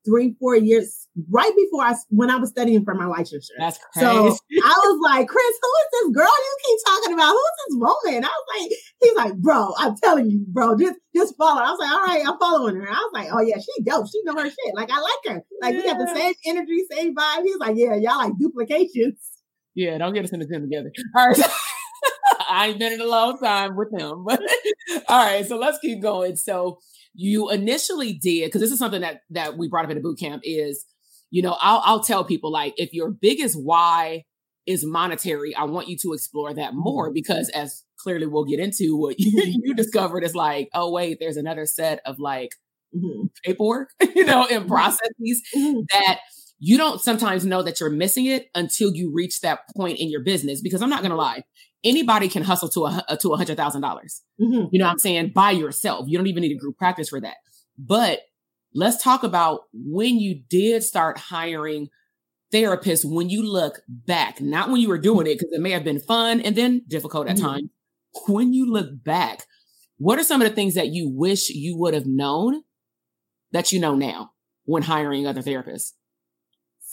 three, 0.05 0.35
four 0.39 0.57
years 0.57 1.09
right 1.31 1.53
before 1.57 1.83
I 1.83 1.95
when 2.11 2.31
I 2.31 2.37
was 2.37 2.51
studying 2.51 2.85
for 2.85 2.95
my 2.95 3.05
licensure. 3.05 3.55
That's 3.59 3.79
crazy. 3.93 4.07
So 4.07 4.37
I 4.65 4.75
was 4.85 5.01
like, 5.03 5.29
Chris, 5.29 5.59
who 5.63 5.69
is 5.69 5.89
this 5.93 6.17
girl 6.17 6.27
you 6.27 6.57
keep 6.67 6.79
talking 6.87 7.15
about? 7.15 7.33
Who's 7.33 7.59
this 7.69 7.77
woman? 7.79 8.25
I 8.25 8.29
was 8.29 8.47
like, 8.61 8.71
he's 9.01 9.15
like, 9.15 9.35
bro, 9.37 9.73
I'm 9.79 9.97
telling 9.97 10.31
you, 10.31 10.45
bro, 10.49 10.77
just 10.77 10.99
just 11.15 11.35
follow. 11.37 11.63
I 11.63 11.71
was 11.71 11.79
like, 11.81 11.91
all 11.91 12.05
right, 12.05 12.27
I'm 12.27 12.39
following 12.39 12.77
her. 12.77 12.89
I 12.89 12.95
was 12.95 13.11
like, 13.15 13.29
oh 13.33 13.41
yeah, 13.41 13.57
she 13.59 13.83
dope. 13.85 14.07
She 14.11 14.21
know 14.25 14.35
her 14.35 14.49
shit. 14.49 14.75
Like 14.75 14.91
I 14.91 15.01
like 15.01 15.35
her. 15.35 15.45
Like 15.63 15.75
yeah. 15.75 15.81
we 15.81 15.87
got 15.87 15.99
the 15.99 16.15
same 16.15 16.35
energy, 16.47 16.85
same 16.91 17.15
vibe. 17.15 17.43
He's 17.45 17.59
like, 17.59 17.77
yeah, 17.77 17.95
y'all 17.95 18.19
like 18.19 18.33
duplications. 18.39 19.19
Yeah, 19.75 19.99
don't 19.99 20.15
get 20.15 20.25
us 20.25 20.33
in 20.33 20.41
the 20.41 20.47
gym 20.47 20.63
together. 20.63 20.93
All 21.17 21.29
right. 21.29 21.39
I 22.49 22.69
ain't 22.69 22.79
been 22.79 22.93
in 22.93 23.01
a 23.01 23.07
long 23.07 23.39
time 23.39 23.77
with 23.77 23.89
him, 23.93 24.25
but 24.25 24.41
all 25.09 25.25
right. 25.25 25.47
So 25.47 25.57
let's 25.59 25.79
keep 25.79 26.01
going. 26.01 26.37
So 26.37 26.79
you 27.15 27.51
initially 27.51 28.13
did 28.13 28.47
because 28.47 28.61
this 28.61 28.73
is 28.73 28.79
something 28.79 29.01
that 29.01 29.21
that 29.31 29.57
we 29.57 29.69
brought 29.69 29.85
up 29.85 29.91
in 29.91 29.97
the 29.97 30.03
boot 30.03 30.19
camp 30.19 30.43
is 30.45 30.85
you 31.31 31.43
know 31.43 31.57
I'll 31.61 31.83
I'll 31.85 32.01
tell 32.01 32.25
people 32.25 32.51
like 32.51 32.75
if 32.77 32.93
your 32.93 33.11
biggest 33.11 33.57
why 33.57 34.25
is 34.67 34.85
monetary 34.85 35.55
I 35.55 35.65
want 35.65 35.89
you 35.89 35.97
to 36.03 36.13
explore 36.13 36.53
that 36.55 36.75
more 36.75 37.07
mm-hmm. 37.07 37.15
because 37.15 37.49
as 37.51 37.85
clearly 37.99 38.27
we'll 38.27 38.45
get 38.45 38.61
into 38.61 38.97
what 38.97 39.19
you, 39.19 39.61
you 39.63 39.75
discovered 39.75 40.25
is 40.25 40.35
like 40.35 40.69
oh 40.75 40.91
wait 40.91 41.19
there's 41.21 41.37
another 41.37 41.67
set 41.67 42.01
of 42.05 42.19
like 42.19 42.51
mm-hmm. 42.95 43.27
paperwork 43.45 43.91
you 44.15 44.25
know 44.25 44.47
and 44.51 44.63
mm-hmm. 44.63 44.69
processes 44.69 45.43
that 45.91 46.19
you 46.59 46.77
don't 46.77 47.01
sometimes 47.01 47.45
know 47.45 47.63
that 47.63 47.81
you're 47.81 47.91
missing 47.91 48.27
it 48.27 48.49
until 48.55 48.95
you 48.95 49.13
reach 49.13 49.41
that 49.41 49.61
point 49.77 49.99
in 49.99 50.11
your 50.11 50.23
business 50.23 50.61
because 50.61 50.83
I'm 50.83 50.91
not 50.91 51.01
going 51.01 51.11
to 51.11 51.17
lie 51.17 51.45
anybody 51.85 52.29
can 52.29 52.43
hustle 52.43 52.69
to 52.71 52.87
a 52.87 53.19
to 53.21 53.33
a 53.33 53.37
hundred 53.37 53.57
thousand 53.57 53.83
dollars. 53.83 54.23
Mm-hmm. 54.41 54.69
You 54.73 54.79
know 54.79 54.87
what 54.87 54.93
I'm 54.93 54.99
saying? 54.99 55.33
By 55.35 55.53
yourself. 55.53 56.07
You 56.09 56.19
don't 56.19 56.27
even 56.27 56.43
need 56.43 56.53
a 56.53 56.59
group 56.59 56.79
practice 56.79 57.11
for 57.11 57.21
that. 57.21 57.37
But 57.79 58.21
let's 58.75 59.03
talk 59.03 59.23
about 59.23 59.63
when 59.73 60.19
you 60.19 60.43
did 60.49 60.83
start 60.83 61.19
hiring 61.19 61.89
therapists 62.53 63.05
when 63.05 63.29
you 63.29 63.43
look 63.43 63.81
back, 63.89 64.41
not 64.41 64.71
when 64.71 64.81
you 64.81 64.89
were 64.89 64.99
doing 64.99 65.27
it, 65.27 65.39
because 65.39 65.53
it 65.53 65.61
may 65.61 65.71
have 65.71 65.85
been 65.85 66.01
fun 66.01 66.41
and 66.41 66.57
then 66.57 66.83
difficult 66.89 67.29
at 67.29 67.37
mm-hmm. 67.37 67.47
times. 67.47 67.71
When 68.29 68.53
you 68.53 68.71
look 68.73 69.03
back, 69.03 69.45
what 69.99 70.19
are 70.19 70.25
some 70.25 70.41
of 70.41 70.49
the 70.49 70.55
things 70.55 70.75
that 70.75 70.89
you 70.89 71.11
wish 71.11 71.51
you 71.51 71.77
would 71.79 71.95
have 71.95 72.07
known 72.07 72.63
that 73.51 73.73
you 73.73 73.81
know 73.81 73.97
now 73.97 74.31
when 74.65 74.85
hiring 74.85 75.27
other 75.27 75.43
therapists? 75.43 75.93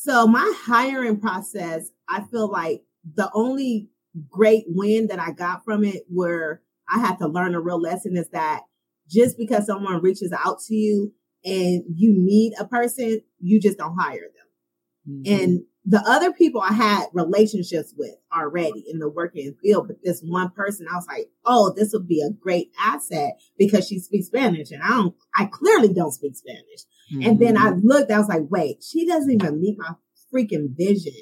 So 0.03 0.25
my 0.25 0.51
hiring 0.65 1.19
process, 1.19 1.91
I 2.09 2.21
feel 2.23 2.49
like 2.49 2.81
the 3.13 3.29
only 3.35 3.91
great 4.31 4.63
win 4.67 5.05
that 5.09 5.19
I 5.19 5.29
got 5.29 5.63
from 5.63 5.83
it 5.83 6.05
where 6.09 6.63
I 6.89 6.97
had 6.97 7.17
to 7.17 7.27
learn 7.27 7.53
a 7.53 7.61
real 7.61 7.79
lesson 7.79 8.17
is 8.17 8.27
that 8.29 8.61
just 9.07 9.37
because 9.37 9.67
someone 9.67 10.01
reaches 10.01 10.33
out 10.33 10.59
to 10.61 10.73
you 10.73 11.13
and 11.45 11.83
you 11.87 12.15
need 12.15 12.53
a 12.59 12.65
person, 12.65 13.21
you 13.37 13.61
just 13.61 13.77
don't 13.77 13.95
hire 13.95 14.21
them. 14.21 15.17
Mm-hmm. 15.23 15.39
And 15.39 15.61
the 15.85 16.03
other 16.07 16.33
people 16.33 16.61
I 16.61 16.73
had 16.73 17.05
relationships 17.13 17.93
with 17.95 18.15
already 18.35 18.83
in 18.87 18.97
the 18.97 19.07
working 19.07 19.53
field, 19.61 19.87
but 19.87 19.97
this 20.03 20.23
one 20.25 20.49
person, 20.49 20.87
I 20.91 20.95
was 20.95 21.05
like, 21.05 21.29
oh, 21.45 21.75
this 21.75 21.91
would 21.93 22.07
be 22.07 22.21
a 22.21 22.33
great 22.33 22.71
asset 22.79 23.39
because 23.55 23.87
she 23.87 23.99
speaks 23.99 24.25
Spanish 24.25 24.71
and 24.71 24.81
I 24.81 24.89
don't, 24.89 25.15
I 25.35 25.45
clearly 25.45 25.93
don't 25.93 26.11
speak 26.11 26.35
Spanish. 26.35 26.85
Mm-hmm. 27.13 27.29
And 27.29 27.39
then 27.39 27.57
I 27.57 27.71
mm-hmm. 27.71 27.87
looked, 27.87 28.11
I 28.11 28.19
was 28.19 28.27
like, 28.27 28.43
wait, 28.49 28.83
she 28.83 29.05
doesn't 29.05 29.31
even 29.31 29.59
meet 29.59 29.77
my 29.77 29.91
freaking 30.33 30.75
vision. 30.75 31.13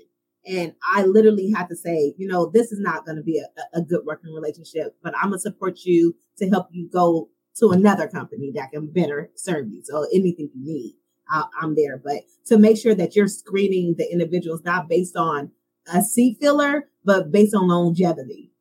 And 0.45 0.73
I 0.95 1.03
literally 1.05 1.51
had 1.51 1.67
to 1.67 1.75
say, 1.75 2.13
you 2.17 2.27
know, 2.27 2.49
this 2.49 2.71
is 2.71 2.79
not 2.79 3.05
going 3.05 3.17
to 3.17 3.23
be 3.23 3.39
a, 3.39 3.79
a 3.79 3.81
good 3.81 4.01
working 4.05 4.33
relationship, 4.33 4.95
but 5.03 5.13
I'm 5.15 5.29
going 5.29 5.33
to 5.33 5.39
support 5.39 5.79
you 5.83 6.15
to 6.37 6.49
help 6.49 6.67
you 6.71 6.89
go 6.91 7.29
to 7.59 7.69
another 7.69 8.07
company 8.07 8.51
that 8.55 8.71
can 8.71 8.87
better 8.87 9.29
serve 9.35 9.67
you. 9.69 9.81
So 9.83 10.07
anything 10.13 10.49
you 10.55 10.63
need, 10.63 10.95
i 11.29 11.43
am 11.61 11.75
there. 11.75 12.01
But 12.03 12.23
to 12.47 12.57
make 12.57 12.77
sure 12.77 12.95
that 12.95 13.15
you're 13.15 13.27
screening 13.27 13.95
the 13.97 14.09
individuals 14.11 14.61
not 14.63 14.87
based 14.87 15.15
on 15.15 15.51
a 15.91 16.01
seat 16.01 16.37
filler, 16.39 16.89
but 17.03 17.31
based 17.31 17.53
on 17.53 17.67
longevity. 17.67 18.51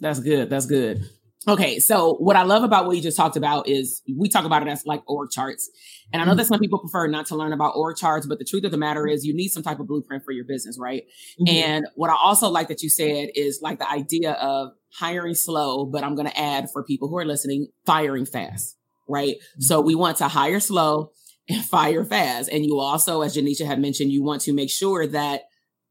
That's 0.00 0.20
good. 0.20 0.50
That's 0.50 0.66
good. 0.66 1.08
Okay, 1.46 1.78
so 1.78 2.14
what 2.14 2.36
I 2.36 2.42
love 2.42 2.62
about 2.62 2.86
what 2.86 2.96
you 2.96 3.02
just 3.02 3.16
talked 3.16 3.36
about 3.36 3.68
is 3.68 4.02
we 4.16 4.28
talk 4.28 4.44
about 4.44 4.62
it 4.62 4.68
as 4.68 4.86
like 4.86 5.02
org 5.06 5.30
charts. 5.30 5.68
And 6.12 6.22
I 6.22 6.24
know 6.24 6.32
mm-hmm. 6.32 6.38
that 6.38 6.46
some 6.46 6.60
people 6.60 6.78
prefer 6.78 7.06
not 7.06 7.26
to 7.26 7.36
learn 7.36 7.52
about 7.52 7.74
org 7.76 7.96
charts, 7.96 8.26
but 8.26 8.38
the 8.38 8.44
truth 8.44 8.64
of 8.64 8.70
the 8.70 8.78
matter 8.78 9.06
is 9.06 9.26
you 9.26 9.34
need 9.34 9.48
some 9.48 9.62
type 9.62 9.78
of 9.78 9.86
blueprint 9.86 10.24
for 10.24 10.32
your 10.32 10.44
business, 10.44 10.78
right? 10.80 11.02
Mm-hmm. 11.40 11.54
And 11.54 11.86
what 11.96 12.10
I 12.10 12.14
also 12.16 12.48
like 12.48 12.68
that 12.68 12.82
you 12.82 12.88
said 12.88 13.28
is 13.34 13.60
like 13.62 13.78
the 13.78 13.90
idea 13.90 14.32
of 14.32 14.70
hiring 14.92 15.34
slow, 15.34 15.84
but 15.84 16.02
I'm 16.02 16.14
going 16.14 16.28
to 16.28 16.38
add 16.38 16.70
for 16.72 16.82
people 16.82 17.08
who 17.08 17.18
are 17.18 17.24
listening, 17.26 17.68
firing 17.84 18.24
fast, 18.24 18.78
right? 19.08 19.36
Mm-hmm. 19.36 19.62
So 19.62 19.80
we 19.80 19.94
want 19.94 20.18
to 20.18 20.28
hire 20.28 20.60
slow 20.60 21.10
and 21.48 21.64
fire 21.64 22.04
fast. 22.04 22.48
And 22.48 22.64
you 22.64 22.78
also, 22.78 23.20
as 23.20 23.36
Janisha 23.36 23.66
had 23.66 23.80
mentioned, 23.80 24.12
you 24.12 24.22
want 24.22 24.42
to 24.42 24.54
make 24.54 24.70
sure 24.70 25.06
that 25.08 25.42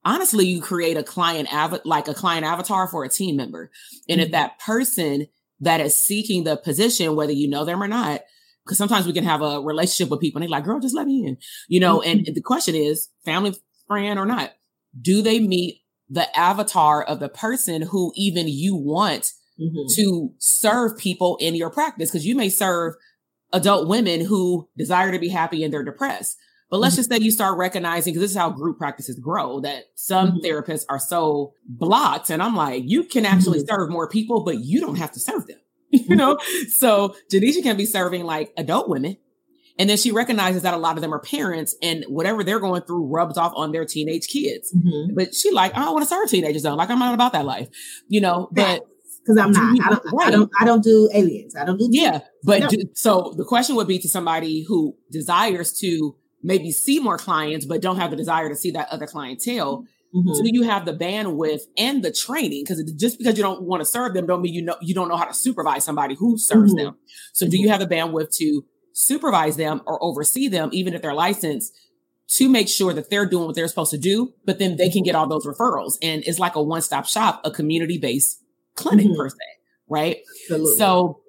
honestly 0.06 0.48
you 0.48 0.62
create 0.62 0.98
a 0.98 1.04
client 1.04 1.54
av- 1.54 1.82
like 1.86 2.08
a 2.08 2.14
client 2.14 2.46
avatar 2.46 2.88
for 2.88 3.04
a 3.04 3.10
team 3.10 3.36
member. 3.36 3.70
And 4.10 4.20
if 4.20 4.28
mm-hmm. 4.28 4.32
that 4.34 4.60
person 4.60 5.28
that 5.64 5.82
is 5.82 5.96
seeking 5.96 6.44
the 6.44 6.58
position, 6.58 7.16
whether 7.16 7.32
you 7.32 7.48
know 7.48 7.66
them 7.66 7.82
or 7.82 7.88
not. 7.88 8.22
Because 8.64 8.78
sometimes 8.78 9.06
we 9.06 9.14
can 9.14 9.26
have 9.26 9.42
a 9.42 9.60
relationship 9.60 10.10
with 10.10 10.22
people 10.22 10.42
and 10.42 10.44
they're 10.44 10.58
like, 10.58 10.64
girl, 10.64 10.80
just 10.80 10.96
let 10.96 11.06
me 11.06 11.26
in, 11.26 11.38
you 11.68 11.82
know, 11.82 12.00
mm-hmm. 12.00 12.26
and 12.28 12.36
the 12.36 12.42
question 12.42 12.76
is 12.76 13.10
family 13.26 13.54
friend 13.88 14.18
or 14.18 14.26
not, 14.26 14.54
do 15.02 15.22
they 15.22 15.40
meet 15.40 15.82
the 16.10 16.38
avatar 16.38 17.04
of 17.04 17.20
the 17.20 17.28
person 17.28 17.82
who 17.82 18.14
even 18.16 18.48
you 18.48 18.76
want 18.76 19.32
mm-hmm. 19.60 19.94
to 19.96 20.32
serve 20.38 20.98
people 20.98 21.38
in 21.42 21.56
your 21.56 21.70
practice? 21.70 22.10
Because 22.10 22.26
you 22.26 22.36
may 22.36 22.48
serve 22.48 22.94
adult 23.52 23.88
women 23.90 24.22
who 24.22 24.70
desire 24.78 25.12
to 25.12 25.20
be 25.20 25.30
happy 25.30 25.64
and 25.64 25.74
they're 25.74 25.84
depressed. 25.84 26.38
But 26.70 26.80
let's 26.80 26.94
mm-hmm. 26.94 27.00
just 27.00 27.12
say 27.12 27.20
you 27.20 27.32
start 27.32 27.58
recognizing, 27.58 28.14
because 28.14 28.24
this 28.24 28.32
is 28.32 28.38
how 28.38 28.50
group 28.50 28.78
practices 28.78 29.20
grow, 29.20 29.60
that 29.62 29.86
some 29.96 30.40
mm-hmm. 30.40 30.46
therapists 30.46 30.86
are 30.90 31.00
so 31.00 31.54
blocked. 31.68 32.30
And 32.30 32.42
I'm 32.42 32.56
like, 32.56 32.84
you 32.86 33.04
can 33.04 33.26
actually 33.26 33.60
mm-hmm. 33.60 33.76
serve 33.76 33.90
more 33.90 34.10
people, 34.10 34.44
but 34.44 34.60
you 34.60 34.80
don't 34.80 34.98
have 34.98 35.12
to 35.12 35.20
serve 35.20 35.48
them. 35.48 35.60
you 35.90 36.16
know? 36.16 36.38
So 36.70 37.16
Janisha 37.32 37.62
can 37.62 37.78
be 37.78 37.86
serving 37.86 38.24
like 38.24 38.52
adult 38.58 38.90
women. 38.90 39.18
And 39.80 39.90
then 39.90 39.98
she 39.98 40.12
recognizes 40.12 40.62
that 40.62 40.76
a 40.76 40.78
lot 40.78 40.98
of 40.98 41.02
them 41.02 41.14
are 41.14 41.20
parents 41.20 41.76
and 41.82 42.06
whatever 42.08 42.44
they're 42.44 42.60
going 42.60 42.84
through 42.84 43.08
rubs 43.08 43.38
off 43.38 43.54
on 43.56 43.72
their 43.72 43.86
teenage 43.86 44.28
kids. 44.28 44.72
Mm-hmm. 44.72 45.16
But 45.16 45.34
she 45.34 45.52
like, 45.52 45.76
I 45.76 45.80
don't 45.80 45.94
want 45.94 46.04
to 46.04 46.10
serve 46.10 46.30
teenagers 46.30 46.62
though. 46.62 46.76
Like 46.76 46.92
I'm 46.92 47.00
not 47.00 47.14
about 47.14 47.34
that 47.34 47.46
life, 47.46 47.70
you 48.08 48.22
know, 48.22 48.50
but 48.52 48.86
because 49.24 49.38
I'm 49.38 49.52
not. 49.52 49.80
I 49.86 49.90
don't, 49.90 50.14
right. 50.14 50.28
I 50.28 50.32
don't. 50.32 50.52
I 50.60 50.66
don't 50.66 50.84
do 50.84 51.10
aliens. 51.14 51.56
I 51.56 51.66
don't 51.66 51.78
do. 51.78 51.88
Yeah, 51.90 52.20
but 52.44 52.62
no. 52.62 52.68
do, 52.68 52.84
so 52.94 53.34
the 53.38 53.46
question 53.46 53.76
would 53.76 53.88
be 53.88 54.00
to 54.00 54.10
somebody 54.10 54.64
who 54.68 54.96
desires 55.12 55.72
to 55.80 56.16
maybe 56.44 56.72
see 56.72 57.00
more 57.00 57.18
clients, 57.18 57.66
but 57.66 57.82
don't 57.82 57.98
have 57.98 58.12
the 58.12 58.18
desire 58.18 58.50
to 58.50 58.56
see 58.56 58.72
that 58.72 58.90
other 58.90 59.08
clientele. 59.08 59.86
Mm-hmm. 60.14 60.44
Do 60.44 60.50
you 60.54 60.64
have 60.64 60.86
the 60.86 60.94
bandwidth 60.94 61.62
and 61.76 62.04
the 62.04 62.12
training? 62.12 62.64
Because 62.64 62.84
just 62.94 63.18
because 63.18 63.36
you 63.36 63.44
don't 63.44 63.64
want 63.64 63.82
to 63.82 63.86
serve 63.86 64.14
them, 64.14 64.28
don't 64.28 64.42
mean 64.42 64.54
you 64.54 64.62
know 64.62 64.76
you 64.82 64.94
don't 64.94 65.08
know 65.08 65.16
how 65.16 65.26
to 65.26 65.34
supervise 65.34 65.84
somebody 65.84 66.14
who 66.14 66.38
serves 66.38 66.74
mm-hmm. 66.74 66.86
them. 66.86 66.98
So, 67.34 67.48
do 67.48 67.58
you 67.58 67.68
mm-hmm. 67.68 67.72
have 67.72 67.90
the 67.90 67.96
bandwidth 67.96 68.36
to 68.38 68.64
supervise 68.92 69.58
them 69.58 69.82
or 69.88 70.04
oversee 70.04 70.48
them, 70.48 70.70
even 70.72 70.94
if 70.94 71.02
they're 71.02 71.16
licensed, 71.16 71.74
to 72.28 72.48
make 72.48 72.70
sure 72.70 72.94
that 72.94 73.10
they're 73.10 73.26
doing 73.26 73.48
what 73.48 73.56
they're 73.56 73.68
supposed 73.68 73.90
to 73.92 73.98
do? 73.98 74.34
But 74.46 74.60
then 74.60 74.78
they 74.78 74.92
can 74.92 75.02
get 75.02 75.16
all 75.16 75.28
those 75.28 75.48
referrals, 75.48 75.98
and 76.04 76.24
it's 76.28 76.38
like 76.38 76.56
a 76.56 76.62
one 76.62 76.84
stop 76.84 77.08
shop, 77.08 77.42
a 77.44 77.50
community 77.50 77.98
based 77.98 78.40
clinic 78.76 79.08
mm-hmm. 79.08 79.16
per 79.16 79.30
se, 79.30 79.38
right? 79.90 80.18
Absolutely. 80.44 80.76
So, 80.78 81.22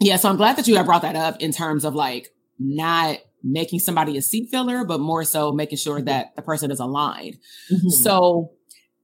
yeah. 0.00 0.16
So 0.16 0.30
I'm 0.30 0.38
glad 0.38 0.56
that 0.56 0.66
you 0.68 0.76
have 0.76 0.86
brought 0.86 1.02
that 1.02 1.16
up 1.16 1.42
in 1.42 1.52
terms 1.52 1.84
of 1.84 1.94
like 1.94 2.30
not 2.58 3.18
making 3.42 3.80
somebody 3.80 4.16
a 4.16 4.22
seat 4.22 4.50
filler, 4.50 4.84
but 4.84 5.00
more 5.00 5.24
so 5.24 5.52
making 5.52 5.78
sure 5.78 5.96
mm-hmm. 5.96 6.06
that 6.06 6.36
the 6.36 6.42
person 6.42 6.70
is 6.70 6.80
aligned. 6.80 7.36
Mm-hmm. 7.70 7.88
So 7.88 8.52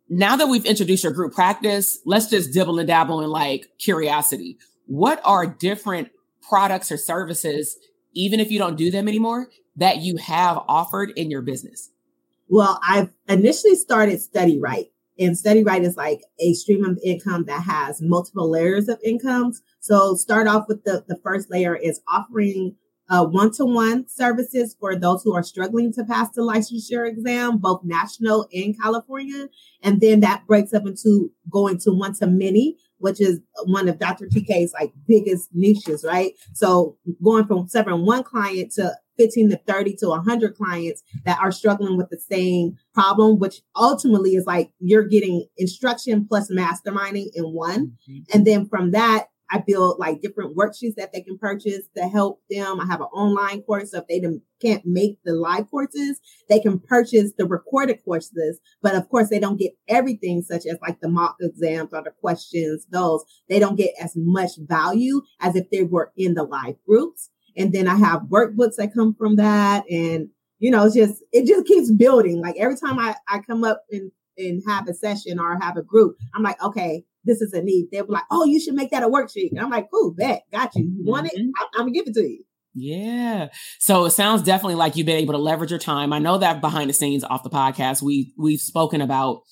now 0.08 0.36
that 0.36 0.48
we've 0.48 0.64
introduced 0.64 1.04
your 1.04 1.12
group 1.12 1.34
practice, 1.34 1.98
let's 2.06 2.30
just 2.30 2.52
dibble 2.52 2.78
and 2.78 2.88
dabble 2.88 3.20
in 3.20 3.30
like 3.30 3.66
curiosity. 3.78 4.58
What 4.86 5.20
are 5.24 5.46
different 5.46 6.08
products 6.48 6.90
or 6.90 6.96
services, 6.96 7.76
even 8.14 8.40
if 8.40 8.50
you 8.50 8.58
don't 8.58 8.76
do 8.76 8.90
them 8.90 9.08
anymore, 9.08 9.48
that 9.76 9.98
you 9.98 10.16
have 10.16 10.58
offered 10.68 11.12
in 11.16 11.30
your 11.30 11.42
business? 11.42 11.90
Well, 12.48 12.80
I've 12.82 13.10
initially 13.28 13.74
started 13.74 14.20
Study 14.20 14.58
Right. 14.58 14.86
And 15.18 15.36
Study 15.36 15.62
Right 15.62 15.82
is 15.82 15.96
like 15.96 16.22
a 16.40 16.54
stream 16.54 16.84
of 16.84 16.98
income 17.04 17.44
that 17.44 17.64
has 17.64 18.00
multiple 18.00 18.50
layers 18.50 18.88
of 18.88 18.98
incomes. 19.04 19.60
So 19.80 20.14
start 20.14 20.46
off 20.46 20.66
with 20.68 20.84
the, 20.84 21.04
the 21.06 21.18
first 21.22 21.50
layer 21.50 21.76
is 21.76 22.00
offering 22.08 22.76
uh, 23.08 23.24
one-to-one 23.24 24.06
services 24.08 24.76
for 24.78 24.94
those 24.94 25.22
who 25.22 25.34
are 25.34 25.42
struggling 25.42 25.92
to 25.92 26.04
pass 26.04 26.30
the 26.30 26.42
licensure 26.42 27.08
exam, 27.08 27.58
both 27.58 27.80
national 27.84 28.46
and 28.52 28.78
California. 28.80 29.48
And 29.82 30.00
then 30.00 30.20
that 30.20 30.46
breaks 30.46 30.74
up 30.74 30.86
into 30.86 31.32
going 31.50 31.78
to 31.80 31.90
one-to-many, 31.90 32.76
which 32.98 33.20
is 33.20 33.40
one 33.64 33.88
of 33.88 33.98
Dr. 33.98 34.26
TK's 34.26 34.72
like 34.72 34.92
biggest 35.06 35.48
niches, 35.52 36.04
right? 36.06 36.32
So 36.54 36.96
going 37.22 37.46
from 37.46 37.68
serving 37.68 38.04
one 38.04 38.24
client 38.24 38.72
to 38.72 38.94
15 39.18 39.50
to 39.50 39.56
30 39.66 39.96
to 39.96 40.08
100 40.08 40.54
clients 40.56 41.02
that 41.24 41.38
are 41.40 41.52
struggling 41.52 41.96
with 41.96 42.08
the 42.08 42.18
same 42.18 42.76
problem, 42.94 43.38
which 43.38 43.62
ultimately 43.76 44.36
is 44.36 44.46
like 44.46 44.70
you're 44.78 45.06
getting 45.06 45.46
instruction 45.56 46.26
plus 46.26 46.50
masterminding 46.50 47.26
in 47.34 47.44
one. 47.44 47.92
Mm-hmm. 48.08 48.18
And 48.32 48.46
then 48.46 48.68
from 48.68 48.92
that, 48.92 49.27
I 49.50 49.62
build 49.66 49.98
like 49.98 50.20
different 50.20 50.56
worksheets 50.56 50.96
that 50.96 51.12
they 51.12 51.22
can 51.22 51.38
purchase 51.38 51.88
to 51.96 52.02
help 52.08 52.42
them. 52.50 52.80
I 52.80 52.86
have 52.86 53.00
an 53.00 53.06
online 53.06 53.62
course. 53.62 53.92
So 53.92 53.98
if 53.98 54.06
they 54.06 54.22
can't 54.60 54.84
make 54.84 55.18
the 55.24 55.32
live 55.32 55.70
courses, 55.70 56.20
they 56.48 56.60
can 56.60 56.78
purchase 56.78 57.32
the 57.36 57.46
recorded 57.46 58.04
courses. 58.04 58.60
But 58.82 58.94
of 58.94 59.08
course, 59.08 59.30
they 59.30 59.38
don't 59.38 59.58
get 59.58 59.72
everything 59.88 60.42
such 60.42 60.66
as 60.66 60.76
like 60.82 61.00
the 61.00 61.08
mock 61.08 61.36
exams 61.40 61.92
or 61.92 62.02
the 62.02 62.12
questions, 62.20 62.86
those 62.90 63.24
they 63.48 63.58
don't 63.58 63.76
get 63.76 63.94
as 64.00 64.14
much 64.16 64.52
value 64.58 65.22
as 65.40 65.56
if 65.56 65.70
they 65.70 65.82
were 65.82 66.12
in 66.16 66.34
the 66.34 66.44
live 66.44 66.76
groups. 66.86 67.30
And 67.56 67.72
then 67.72 67.88
I 67.88 67.96
have 67.96 68.22
workbooks 68.22 68.76
that 68.76 68.94
come 68.94 69.14
from 69.14 69.36
that. 69.36 69.84
And, 69.90 70.28
you 70.58 70.70
know, 70.70 70.84
it's 70.86 70.94
just, 70.94 71.22
it 71.32 71.46
just 71.46 71.66
keeps 71.66 71.90
building. 71.90 72.40
Like 72.40 72.56
every 72.58 72.76
time 72.76 72.98
I, 72.98 73.16
I 73.28 73.38
come 73.40 73.64
up 73.64 73.84
and, 73.90 74.12
and 74.36 74.62
have 74.66 74.86
a 74.88 74.94
session 74.94 75.40
or 75.40 75.58
have 75.60 75.76
a 75.76 75.82
group, 75.82 76.16
I'm 76.34 76.42
like, 76.42 76.62
okay, 76.62 77.04
this 77.28 77.40
is 77.40 77.52
a 77.52 77.62
need. 77.62 77.88
They'll 77.92 78.06
be 78.06 78.12
like, 78.12 78.24
oh, 78.30 78.44
you 78.44 78.60
should 78.60 78.74
make 78.74 78.90
that 78.90 79.02
a 79.02 79.08
worksheet. 79.08 79.50
And 79.50 79.60
I'm 79.60 79.70
like, 79.70 79.88
cool, 79.92 80.14
bet, 80.16 80.42
got 80.50 80.74
you. 80.74 80.84
You 80.84 81.04
want 81.04 81.26
mm-hmm. 81.26 81.48
it? 81.48 81.52
I- 81.58 81.66
I'm 81.74 81.82
gonna 81.82 81.92
give 81.92 82.06
it 82.06 82.14
to 82.14 82.22
you. 82.22 82.44
Yeah. 82.74 83.48
So 83.78 84.04
it 84.04 84.10
sounds 84.10 84.42
definitely 84.42 84.76
like 84.76 84.96
you've 84.96 85.06
been 85.06 85.18
able 85.18 85.34
to 85.34 85.38
leverage 85.38 85.70
your 85.70 85.78
time. 85.78 86.12
I 86.12 86.18
know 86.18 86.38
that 86.38 86.60
behind 86.60 86.88
the 86.88 86.94
scenes 86.94 87.24
off 87.24 87.42
the 87.42 87.50
podcast, 87.50 88.02
we 88.02 88.32
we've 88.36 88.60
spoken 88.60 89.00
about 89.00 89.42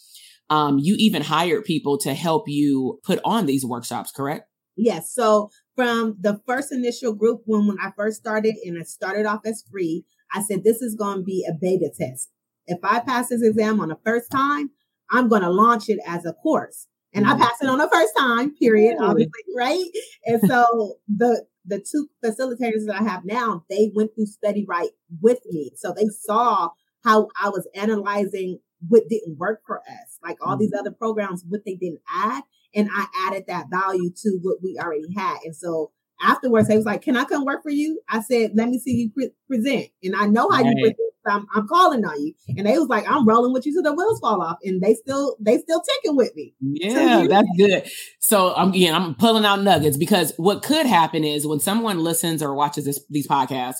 um, 0.48 0.78
you 0.78 0.94
even 0.98 1.22
hired 1.22 1.64
people 1.64 1.98
to 1.98 2.14
help 2.14 2.44
you 2.48 3.00
put 3.02 3.20
on 3.24 3.46
these 3.46 3.64
workshops, 3.64 4.12
correct? 4.12 4.48
Yes. 4.76 5.12
So 5.12 5.50
from 5.74 6.16
the 6.20 6.40
first 6.46 6.70
initial 6.70 7.14
group, 7.14 7.42
when 7.46 7.66
when 7.66 7.78
I 7.82 7.90
first 7.96 8.18
started 8.18 8.54
and 8.64 8.76
it 8.76 8.88
started 8.88 9.26
off 9.26 9.40
as 9.44 9.64
free, 9.70 10.04
I 10.32 10.42
said 10.42 10.62
this 10.62 10.82
is 10.82 10.94
going 10.94 11.18
to 11.18 11.24
be 11.24 11.46
a 11.48 11.52
beta 11.52 11.90
test. 11.98 12.30
If 12.66 12.78
I 12.82 13.00
pass 13.00 13.28
this 13.28 13.42
exam 13.42 13.80
on 13.80 13.88
the 13.88 13.98
first 14.04 14.30
time, 14.30 14.70
I'm 15.10 15.28
going 15.28 15.42
to 15.42 15.50
launch 15.50 15.88
it 15.88 16.00
as 16.06 16.24
a 16.24 16.32
course 16.32 16.86
and 17.16 17.26
I 17.26 17.30
mm-hmm. 17.30 17.42
passed 17.42 17.62
it 17.62 17.68
on 17.68 17.78
the 17.78 17.88
first 17.90 18.12
time, 18.16 18.54
period, 18.54 18.98
obviously, 19.00 19.42
right? 19.56 19.84
And 20.26 20.40
so 20.46 20.96
the 21.08 21.46
the 21.64 21.78
two 21.78 22.08
facilitators 22.24 22.86
that 22.86 23.00
I 23.00 23.04
have 23.04 23.24
now, 23.24 23.64
they 23.68 23.90
went 23.94 24.14
through 24.14 24.26
study 24.26 24.64
right 24.68 24.90
with 25.20 25.40
me. 25.46 25.72
So 25.76 25.92
they 25.92 26.06
saw 26.08 26.68
how 27.04 27.28
I 27.42 27.48
was 27.48 27.66
analyzing 27.74 28.60
what 28.86 29.08
didn't 29.08 29.38
work 29.38 29.62
for 29.66 29.80
us, 29.80 30.18
like 30.22 30.36
all 30.40 30.52
mm-hmm. 30.52 30.60
these 30.60 30.72
other 30.78 30.92
programs, 30.92 31.42
what 31.48 31.62
they 31.64 31.74
didn't 31.74 32.02
add. 32.14 32.44
And 32.74 32.88
I 32.94 33.06
added 33.26 33.44
that 33.48 33.66
value 33.70 34.10
to 34.22 34.38
what 34.42 34.58
we 34.62 34.78
already 34.78 35.12
had. 35.16 35.38
And 35.44 35.56
so 35.56 35.92
afterwards, 36.22 36.68
they 36.68 36.76
was 36.76 36.86
like, 36.86 37.02
Can 37.02 37.16
I 37.16 37.24
come 37.24 37.44
work 37.44 37.62
for 37.62 37.70
you? 37.70 38.00
I 38.08 38.20
said, 38.20 38.52
Let 38.54 38.68
me 38.68 38.78
see 38.78 38.92
you 38.92 39.10
pre- 39.10 39.30
present. 39.48 39.88
And 40.02 40.14
I 40.14 40.26
know 40.26 40.50
how 40.50 40.62
right. 40.62 40.66
you 40.66 40.82
present 40.82 41.05
I'm, 41.28 41.46
I'm 41.54 41.66
calling 41.68 42.04
on 42.04 42.24
you. 42.24 42.34
And 42.56 42.66
they 42.66 42.78
was 42.78 42.88
like, 42.88 43.08
I'm 43.08 43.26
rolling 43.26 43.52
with 43.52 43.66
you 43.66 43.72
till 43.72 43.82
the 43.82 43.92
wheels 43.92 44.20
fall 44.20 44.42
off. 44.42 44.58
And 44.64 44.80
they 44.82 44.94
still, 44.94 45.36
they 45.40 45.58
still 45.58 45.80
ticking 45.80 46.16
with 46.16 46.34
me. 46.34 46.54
Yeah, 46.60 47.26
that's 47.28 47.48
good. 47.56 47.88
So 48.18 48.54
I'm, 48.54 48.70
again, 48.70 48.94
I'm 48.94 49.14
pulling 49.14 49.44
out 49.44 49.62
nuggets 49.62 49.96
because 49.96 50.32
what 50.36 50.62
could 50.62 50.86
happen 50.86 51.24
is 51.24 51.46
when 51.46 51.60
someone 51.60 51.98
listens 52.00 52.42
or 52.42 52.54
watches 52.54 52.84
this, 52.84 53.04
these 53.10 53.26
podcasts, 53.26 53.78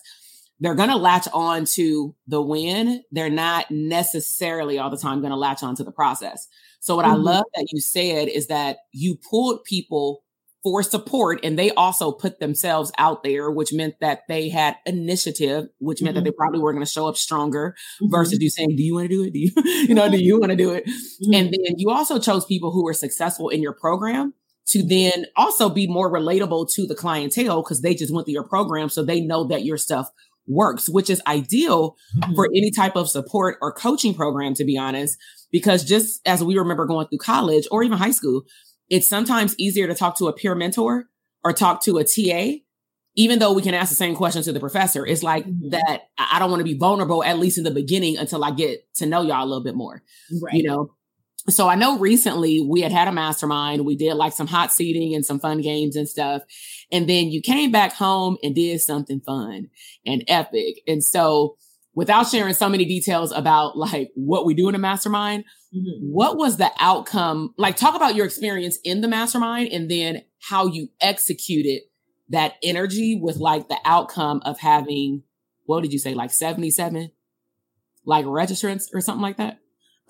they're 0.60 0.74
going 0.74 0.88
to 0.88 0.96
latch 0.96 1.28
on 1.32 1.66
to 1.74 2.14
the 2.26 2.40
win. 2.40 3.02
They're 3.12 3.28
not 3.28 3.70
necessarily 3.70 4.78
all 4.78 4.90
the 4.90 4.96
time 4.96 5.20
going 5.20 5.30
to 5.30 5.36
latch 5.36 5.62
on 5.62 5.76
to 5.76 5.84
the 5.84 5.92
process. 5.92 6.48
So 6.80 6.96
what 6.96 7.04
mm-hmm. 7.04 7.14
I 7.14 7.32
love 7.32 7.44
that 7.54 7.68
you 7.72 7.80
said 7.80 8.28
is 8.28 8.46
that 8.46 8.78
you 8.92 9.18
pulled 9.28 9.64
people 9.64 10.22
for 10.66 10.82
support 10.82 11.38
and 11.44 11.56
they 11.56 11.70
also 11.70 12.10
put 12.10 12.40
themselves 12.40 12.90
out 12.98 13.22
there 13.22 13.48
which 13.52 13.72
meant 13.72 13.94
that 14.00 14.22
they 14.26 14.48
had 14.48 14.74
initiative 14.84 15.66
which 15.78 16.02
meant 16.02 16.16
mm-hmm. 16.16 16.24
that 16.24 16.28
they 16.28 16.34
probably 16.36 16.58
were 16.58 16.72
going 16.72 16.84
to 16.84 16.90
show 16.90 17.06
up 17.06 17.16
stronger 17.16 17.76
mm-hmm. 18.02 18.10
versus 18.10 18.40
you 18.40 18.50
saying 18.50 18.74
do 18.74 18.82
you 18.82 18.96
want 18.96 19.08
to 19.08 19.14
do 19.14 19.22
it 19.22 19.32
do 19.32 19.38
you 19.38 19.52
you 19.86 19.94
know 19.94 20.10
do 20.10 20.20
you 20.20 20.40
want 20.40 20.50
to 20.50 20.56
do 20.56 20.72
it 20.72 20.84
mm-hmm. 20.84 21.34
and 21.34 21.46
then 21.52 21.74
you 21.76 21.88
also 21.88 22.18
chose 22.18 22.44
people 22.46 22.72
who 22.72 22.82
were 22.82 22.92
successful 22.92 23.48
in 23.48 23.62
your 23.62 23.74
program 23.74 24.34
to 24.66 24.84
then 24.84 25.26
also 25.36 25.68
be 25.68 25.86
more 25.86 26.12
relatable 26.12 26.68
to 26.68 26.84
the 26.84 26.96
clientele 26.96 27.62
because 27.62 27.80
they 27.80 27.94
just 27.94 28.12
went 28.12 28.26
through 28.26 28.32
your 28.34 28.48
program 28.48 28.88
so 28.88 29.04
they 29.04 29.20
know 29.20 29.44
that 29.44 29.64
your 29.64 29.76
stuff 29.76 30.10
works 30.48 30.88
which 30.88 31.08
is 31.08 31.22
ideal 31.28 31.94
mm-hmm. 32.18 32.34
for 32.34 32.46
any 32.46 32.72
type 32.72 32.96
of 32.96 33.08
support 33.08 33.56
or 33.62 33.72
coaching 33.72 34.14
program 34.14 34.52
to 34.52 34.64
be 34.64 34.76
honest 34.76 35.16
because 35.52 35.84
just 35.84 36.20
as 36.26 36.42
we 36.42 36.58
remember 36.58 36.86
going 36.86 37.06
through 37.06 37.18
college 37.18 37.68
or 37.70 37.84
even 37.84 37.98
high 37.98 38.10
school 38.10 38.42
it's 38.88 39.06
sometimes 39.06 39.54
easier 39.58 39.86
to 39.86 39.94
talk 39.94 40.16
to 40.18 40.28
a 40.28 40.32
peer 40.32 40.54
mentor 40.54 41.06
or 41.44 41.52
talk 41.52 41.82
to 41.82 41.98
a 41.98 42.04
TA, 42.04 42.58
even 43.14 43.38
though 43.38 43.52
we 43.52 43.62
can 43.62 43.74
ask 43.74 43.88
the 43.88 43.96
same 43.96 44.14
questions 44.14 44.46
to 44.46 44.52
the 44.52 44.60
professor. 44.60 45.06
It's 45.06 45.22
like 45.22 45.46
mm-hmm. 45.46 45.70
that 45.70 46.08
I 46.18 46.38
don't 46.38 46.50
want 46.50 46.60
to 46.60 46.64
be 46.64 46.76
vulnerable, 46.76 47.24
at 47.24 47.38
least 47.38 47.58
in 47.58 47.64
the 47.64 47.70
beginning, 47.70 48.18
until 48.18 48.44
I 48.44 48.50
get 48.50 48.92
to 48.96 49.06
know 49.06 49.22
y'all 49.22 49.44
a 49.44 49.46
little 49.46 49.64
bit 49.64 49.74
more. 49.74 50.02
Right. 50.42 50.54
You 50.54 50.64
know? 50.64 50.92
So 51.48 51.68
I 51.68 51.76
know 51.76 51.98
recently 51.98 52.60
we 52.60 52.80
had 52.80 52.90
had 52.90 53.06
a 53.06 53.12
mastermind. 53.12 53.84
We 53.84 53.96
did 53.96 54.14
like 54.14 54.32
some 54.32 54.48
hot 54.48 54.72
seating 54.72 55.14
and 55.14 55.24
some 55.24 55.38
fun 55.38 55.60
games 55.60 55.94
and 55.94 56.08
stuff. 56.08 56.42
And 56.90 57.08
then 57.08 57.28
you 57.28 57.40
came 57.40 57.70
back 57.70 57.92
home 57.92 58.36
and 58.42 58.54
did 58.54 58.80
something 58.80 59.20
fun 59.20 59.70
and 60.04 60.24
epic. 60.26 60.80
And 60.88 61.04
so 61.04 61.56
without 61.96 62.28
sharing 62.28 62.54
so 62.54 62.68
many 62.68 62.84
details 62.84 63.32
about 63.32 63.76
like 63.76 64.12
what 64.14 64.46
we 64.46 64.54
do 64.54 64.68
in 64.68 64.76
a 64.76 64.78
mastermind, 64.78 65.44
Mm-hmm. 65.76 66.06
What 66.06 66.36
was 66.36 66.56
the 66.56 66.70
outcome? 66.80 67.54
Like, 67.56 67.76
talk 67.76 67.94
about 67.94 68.14
your 68.14 68.26
experience 68.26 68.78
in 68.84 69.00
the 69.00 69.08
mastermind 69.08 69.72
and 69.72 69.90
then 69.90 70.22
how 70.40 70.66
you 70.66 70.88
executed 71.00 71.82
that 72.28 72.54
energy 72.62 73.18
with 73.20 73.36
like 73.36 73.68
the 73.68 73.78
outcome 73.84 74.42
of 74.44 74.58
having, 74.58 75.22
what 75.64 75.82
did 75.82 75.92
you 75.92 75.98
say, 75.98 76.14
like 76.14 76.30
77 76.30 77.10
like 78.04 78.24
registrants 78.24 78.84
or 78.94 79.00
something 79.00 79.22
like 79.22 79.36
that? 79.36 79.58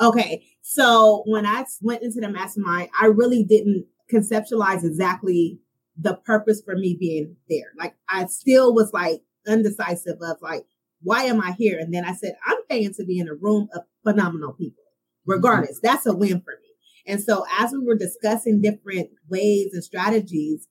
Okay. 0.01 0.45
So 0.61 1.23
when 1.27 1.47
I 1.47 1.65
went 1.81 2.03
into 2.03 2.21
the 2.21 2.29
mastermind, 2.29 2.91
I 3.01 3.07
really 3.07 3.43
didn't 3.43 3.87
conceptualize 4.13 4.85
exactly 4.85 5.59
the 5.99 6.15
purpose 6.15 6.61
for 6.63 6.77
me 6.77 6.97
being 6.99 7.37
there. 7.49 7.73
Like 7.79 7.95
I 8.09 8.27
still 8.27 8.75
was 8.75 8.93
like 8.93 9.23
undecisive 9.49 10.19
of 10.21 10.37
like, 10.43 10.67
why 11.03 11.25
am 11.25 11.41
I 11.41 11.53
here? 11.53 11.79
And 11.79 11.93
then 11.93 12.05
I 12.05 12.13
said, 12.13 12.35
I'm 12.47 12.59
paying 12.69 12.93
to 12.95 13.05
be 13.05 13.19
in 13.19 13.29
a 13.29 13.35
room 13.35 13.69
of 13.75 13.83
phenomenal 14.05 14.53
people 14.53 14.83
regardless. 15.27 15.81
That's 15.83 16.07
a 16.07 16.15
win 16.15 16.41
for 16.41 16.55
me. 16.63 16.69
And 17.07 17.23
so 17.23 17.45
as 17.59 17.73
we 17.73 17.85
were 17.85 17.97
discussing 17.97 18.61
different 18.61 19.11
ways 19.29 19.71
and 19.73 19.85
strategies, 19.85 20.67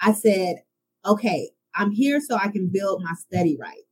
I 0.00 0.12
said, 0.12 0.56
okay, 1.06 1.50
I'm 1.74 1.92
here 1.92 2.20
so 2.20 2.36
I 2.36 2.48
can 2.48 2.70
build 2.72 3.02
my 3.02 3.14
study 3.14 3.56
right, 3.60 3.82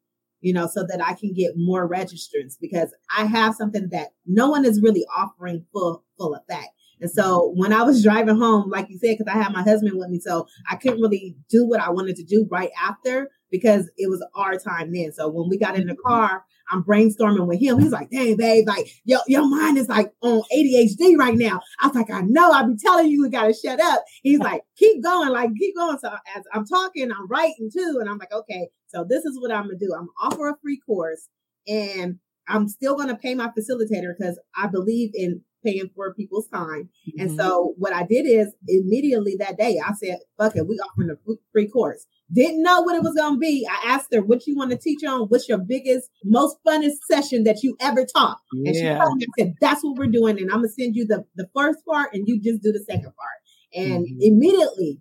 you 0.40 0.53
know, 0.53 0.66
so 0.66 0.85
that 0.88 1.05
I 1.05 1.14
can 1.14 1.33
get 1.33 1.53
more 1.57 1.88
registrants 1.88 2.55
because 2.61 2.94
I 3.16 3.24
have 3.24 3.55
something 3.55 3.88
that 3.90 4.09
no 4.27 4.48
one 4.48 4.64
is 4.64 4.83
really 4.83 5.05
offering 5.16 5.64
full, 5.72 6.05
full 6.18 6.35
effect. 6.35 6.68
And 7.01 7.11
so 7.11 7.53
when 7.57 7.72
I 7.72 7.83
was 7.83 8.03
driving 8.03 8.37
home, 8.37 8.70
like 8.70 8.88
you 8.90 8.98
said, 8.98 9.16
because 9.18 9.33
I 9.33 9.40
had 9.40 9.53
my 9.53 9.62
husband 9.62 9.92
with 9.94 10.09
me, 10.09 10.18
so 10.18 10.48
I 10.68 10.77
couldn't 10.77 11.01
really 11.01 11.37
do 11.48 11.66
what 11.66 11.81
I 11.81 11.90
wanted 11.90 12.16
to 12.16 12.24
do 12.24 12.46
right 12.51 12.70
after 12.81 13.31
because 13.51 13.91
it 13.97 14.09
was 14.09 14.25
our 14.35 14.59
time 14.59 14.93
then. 14.93 15.13
So 15.13 15.29
when 15.29 15.49
we 15.49 15.59
got 15.59 15.77
in 15.77 15.87
the 15.87 15.97
car, 15.97 16.45
I'm 16.71 16.85
brainstorming 16.85 17.47
with 17.47 17.61
him. 17.61 17.79
He's 17.79 17.93
like, 17.93 18.11
dang, 18.11 18.37
babe, 18.37 18.67
like 18.67 18.91
your, 19.05 19.21
your 19.27 19.49
mind 19.49 19.79
is 19.79 19.89
like 19.89 20.13
on 20.23 20.43
ADHD 20.55 21.17
right 21.17 21.37
now. 21.37 21.61
I 21.81 21.87
was 21.87 21.97
like, 21.97 22.11
I 22.11 22.21
know, 22.23 22.53
I'll 22.53 22.69
be 22.69 22.77
telling 22.77 23.09
you, 23.09 23.23
we 23.23 23.31
gotta 23.31 23.55
shut 23.55 23.81
up. 23.81 24.05
He's 24.23 24.39
like, 24.39 24.63
keep 24.77 25.03
going, 25.03 25.31
like 25.31 25.51
keep 25.59 25.75
going. 25.77 25.99
So 25.99 26.11
as 26.37 26.45
I'm 26.53 26.67
talking, 26.67 27.11
I'm 27.11 27.27
writing 27.29 27.71
too. 27.73 27.99
And 28.01 28.09
I'm 28.09 28.19
like, 28.19 28.33
okay, 28.33 28.69
so 28.87 29.05
this 29.09 29.25
is 29.25 29.41
what 29.41 29.51
I'm 29.51 29.65
gonna 29.65 29.79
do. 29.79 29.95
I'm 29.99 30.09
offer 30.23 30.49
a 30.49 30.57
free 30.63 30.81
course 30.85 31.29
and 31.67 32.19
I'm 32.49 32.69
still 32.69 32.97
gonna 32.97 33.17
pay 33.17 33.35
my 33.35 33.49
facilitator 33.49 34.15
because 34.19 34.39
I 34.57 34.67
believe 34.67 35.11
in 35.15 35.43
paying 35.64 35.90
for 35.94 36.14
people's 36.14 36.49
time. 36.49 36.88
Mm-hmm. 37.09 37.21
And 37.21 37.37
so 37.37 37.75
what 37.79 37.92
I 37.92 38.05
did 38.05 38.27
is 38.27 38.55
immediately 38.66 39.37
that 39.38 39.59
day, 39.59 39.81
I 39.85 39.92
said, 39.92 40.18
fuck 40.38 40.57
it, 40.57 40.66
we 40.66 40.77
offering 40.77 41.11
a 41.11 41.33
free 41.53 41.68
course. 41.68 42.07
Didn't 42.33 42.62
know 42.62 42.83
what 42.83 42.94
it 42.94 43.03
was 43.03 43.14
going 43.14 43.35
to 43.35 43.38
be. 43.38 43.66
I 43.68 43.92
asked 43.92 44.09
her, 44.12 44.21
what 44.21 44.47
you 44.47 44.55
want 44.55 44.71
to 44.71 44.77
teach 44.77 45.03
on? 45.05 45.23
What's 45.29 45.49
your 45.49 45.59
biggest, 45.59 46.11
most 46.25 46.57
funnest 46.66 46.99
session 47.11 47.44
that 47.44 47.62
you 47.62 47.77
ever 47.81 48.05
taught? 48.05 48.38
And 48.53 48.75
she 48.75 48.83
told 48.83 49.16
me, 49.16 49.27
I 49.38 49.42
said, 49.42 49.55
that's 49.61 49.83
what 49.83 49.97
we're 49.97 50.07
doing. 50.09 50.38
And 50.38 50.51
I'm 50.51 50.59
going 50.59 50.68
to 50.68 50.83
send 50.83 50.94
you 50.94 51.07
the, 51.07 51.25
the 51.37 51.49
first 51.55 51.79
part 51.87 52.11
and 52.12 52.29
you 52.29 52.40
just 52.40 52.62
do 52.62 52.71
the 52.71 52.85
second 52.85 53.12
part. 53.14 53.38
And 53.75 54.05
mm-hmm. 54.05 54.18
immediately 54.21 55.01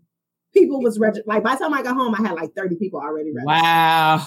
people 0.53 0.81
was 0.81 0.99
registered. 0.99 1.27
Like 1.27 1.43
by 1.43 1.55
the 1.55 1.59
time 1.59 1.73
I 1.73 1.83
got 1.83 1.95
home, 1.95 2.15
I 2.15 2.25
had 2.25 2.33
like 2.33 2.53
30 2.55 2.77
people 2.77 2.99
already 2.99 3.31
registered. 3.33 3.45
Wow. 3.45 4.25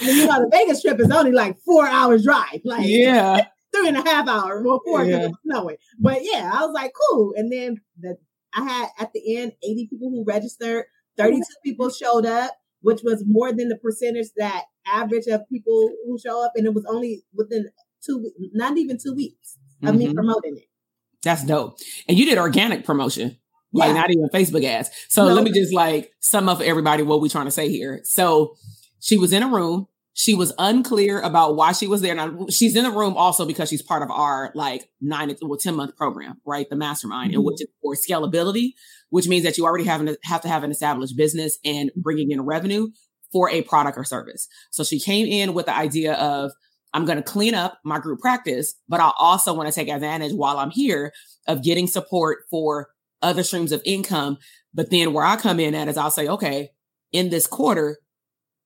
you 0.00 0.26
know, 0.26 0.40
the 0.40 0.50
Vegas 0.52 0.82
trip 0.82 1.00
is 1.00 1.10
only 1.10 1.32
like 1.32 1.58
four 1.64 1.86
hours 1.86 2.24
drive. 2.24 2.60
Like, 2.64 2.86
yeah. 2.86 3.46
Three 3.74 3.88
and 3.88 3.96
a 3.96 4.02
half 4.02 4.28
hours 4.28 4.66
or 4.66 4.80
four 4.84 5.04
yeah. 5.04 5.28
snowing. 5.44 5.76
But 5.98 6.18
yeah, 6.22 6.50
I 6.52 6.64
was 6.64 6.72
like, 6.74 6.92
cool. 7.10 7.32
And 7.36 7.52
then 7.52 7.80
the 7.98 8.16
I 8.54 8.64
had 8.64 8.88
at 8.98 9.12
the 9.12 9.38
end 9.38 9.52
80 9.62 9.88
people 9.88 10.10
who 10.10 10.24
registered. 10.26 10.84
32 11.16 11.42
people 11.64 11.90
showed 11.90 12.26
up. 12.26 12.52
which 12.82 13.02
was 13.04 13.22
more 13.26 13.52
than 13.52 13.68
the 13.68 13.76
percentage 13.76 14.28
that 14.38 14.64
average 14.86 15.26
of 15.26 15.46
people 15.50 15.90
who 16.06 16.18
show 16.18 16.42
up. 16.42 16.52
And 16.56 16.66
it 16.66 16.72
was 16.72 16.86
only 16.88 17.22
within 17.34 17.68
two, 18.04 18.30
not 18.54 18.78
even 18.78 18.96
two 18.96 19.14
weeks 19.14 19.58
of 19.82 19.90
mm-hmm. 19.90 19.98
me 19.98 20.14
promoting 20.14 20.56
it. 20.56 20.64
That's 21.22 21.44
dope. 21.44 21.78
And 22.08 22.18
you 22.18 22.24
did 22.24 22.38
organic 22.38 22.86
promotion, 22.86 23.36
yeah. 23.72 23.84
like 23.84 23.94
not 23.94 24.10
even 24.10 24.28
Facebook 24.32 24.64
ads. 24.64 24.90
So 25.08 25.28
no. 25.28 25.34
let 25.34 25.44
me 25.44 25.52
just 25.52 25.74
like 25.74 26.12
sum 26.20 26.48
up 26.48 26.58
for 26.58 26.64
everybody 26.64 27.02
what 27.02 27.20
we're 27.20 27.28
trying 27.28 27.44
to 27.44 27.50
say 27.50 27.68
here. 27.68 28.00
So 28.04 28.56
she 29.00 29.18
was 29.18 29.34
in 29.34 29.42
a 29.42 29.48
room. 29.48 29.86
She 30.12 30.34
was 30.34 30.52
unclear 30.58 31.20
about 31.20 31.56
why 31.56 31.72
she 31.72 31.86
was 31.86 32.02
there. 32.02 32.14
Now 32.14 32.46
she's 32.50 32.76
in 32.76 32.84
the 32.84 32.90
room 32.90 33.16
also 33.16 33.46
because 33.46 33.68
she's 33.68 33.82
part 33.82 34.02
of 34.02 34.10
our 34.10 34.50
like 34.54 34.88
nine 35.00 35.34
well, 35.40 35.58
10 35.58 35.74
month 35.74 35.96
program, 35.96 36.40
right? 36.44 36.68
The 36.68 36.76
mastermind, 36.76 37.30
mm-hmm. 37.30 37.38
and 37.38 37.44
which 37.44 37.60
is 37.60 37.68
for 37.80 37.94
scalability, 37.94 38.72
which 39.10 39.28
means 39.28 39.44
that 39.44 39.56
you 39.56 39.64
already 39.64 39.84
have, 39.84 40.00
an, 40.00 40.16
have 40.24 40.42
to 40.42 40.48
have 40.48 40.64
an 40.64 40.70
established 40.70 41.16
business 41.16 41.58
and 41.64 41.90
bringing 41.96 42.30
in 42.32 42.42
revenue 42.42 42.88
for 43.32 43.48
a 43.50 43.62
product 43.62 43.96
or 43.96 44.04
service. 44.04 44.48
So 44.70 44.84
she 44.84 45.00
came 45.00 45.26
in 45.26 45.54
with 45.54 45.66
the 45.66 45.76
idea 45.76 46.14
of, 46.14 46.50
I'm 46.92 47.04
going 47.04 47.18
to 47.18 47.22
clean 47.22 47.54
up 47.54 47.78
my 47.84 48.00
group 48.00 48.20
practice, 48.20 48.74
but 48.88 49.00
I 49.00 49.12
also 49.18 49.54
want 49.54 49.68
to 49.68 49.74
take 49.74 49.88
advantage 49.88 50.32
while 50.32 50.58
I'm 50.58 50.70
here 50.70 51.12
of 51.46 51.62
getting 51.62 51.86
support 51.86 52.40
for 52.50 52.88
other 53.22 53.42
streams 53.42 53.72
of 53.72 53.82
income. 53.84 54.38
But 54.74 54.90
then 54.90 55.12
where 55.12 55.24
I 55.24 55.36
come 55.36 55.60
in 55.60 55.74
at 55.74 55.88
is 55.88 55.96
I'll 55.96 56.10
say, 56.10 56.26
okay, 56.26 56.70
in 57.12 57.30
this 57.30 57.46
quarter, 57.46 57.98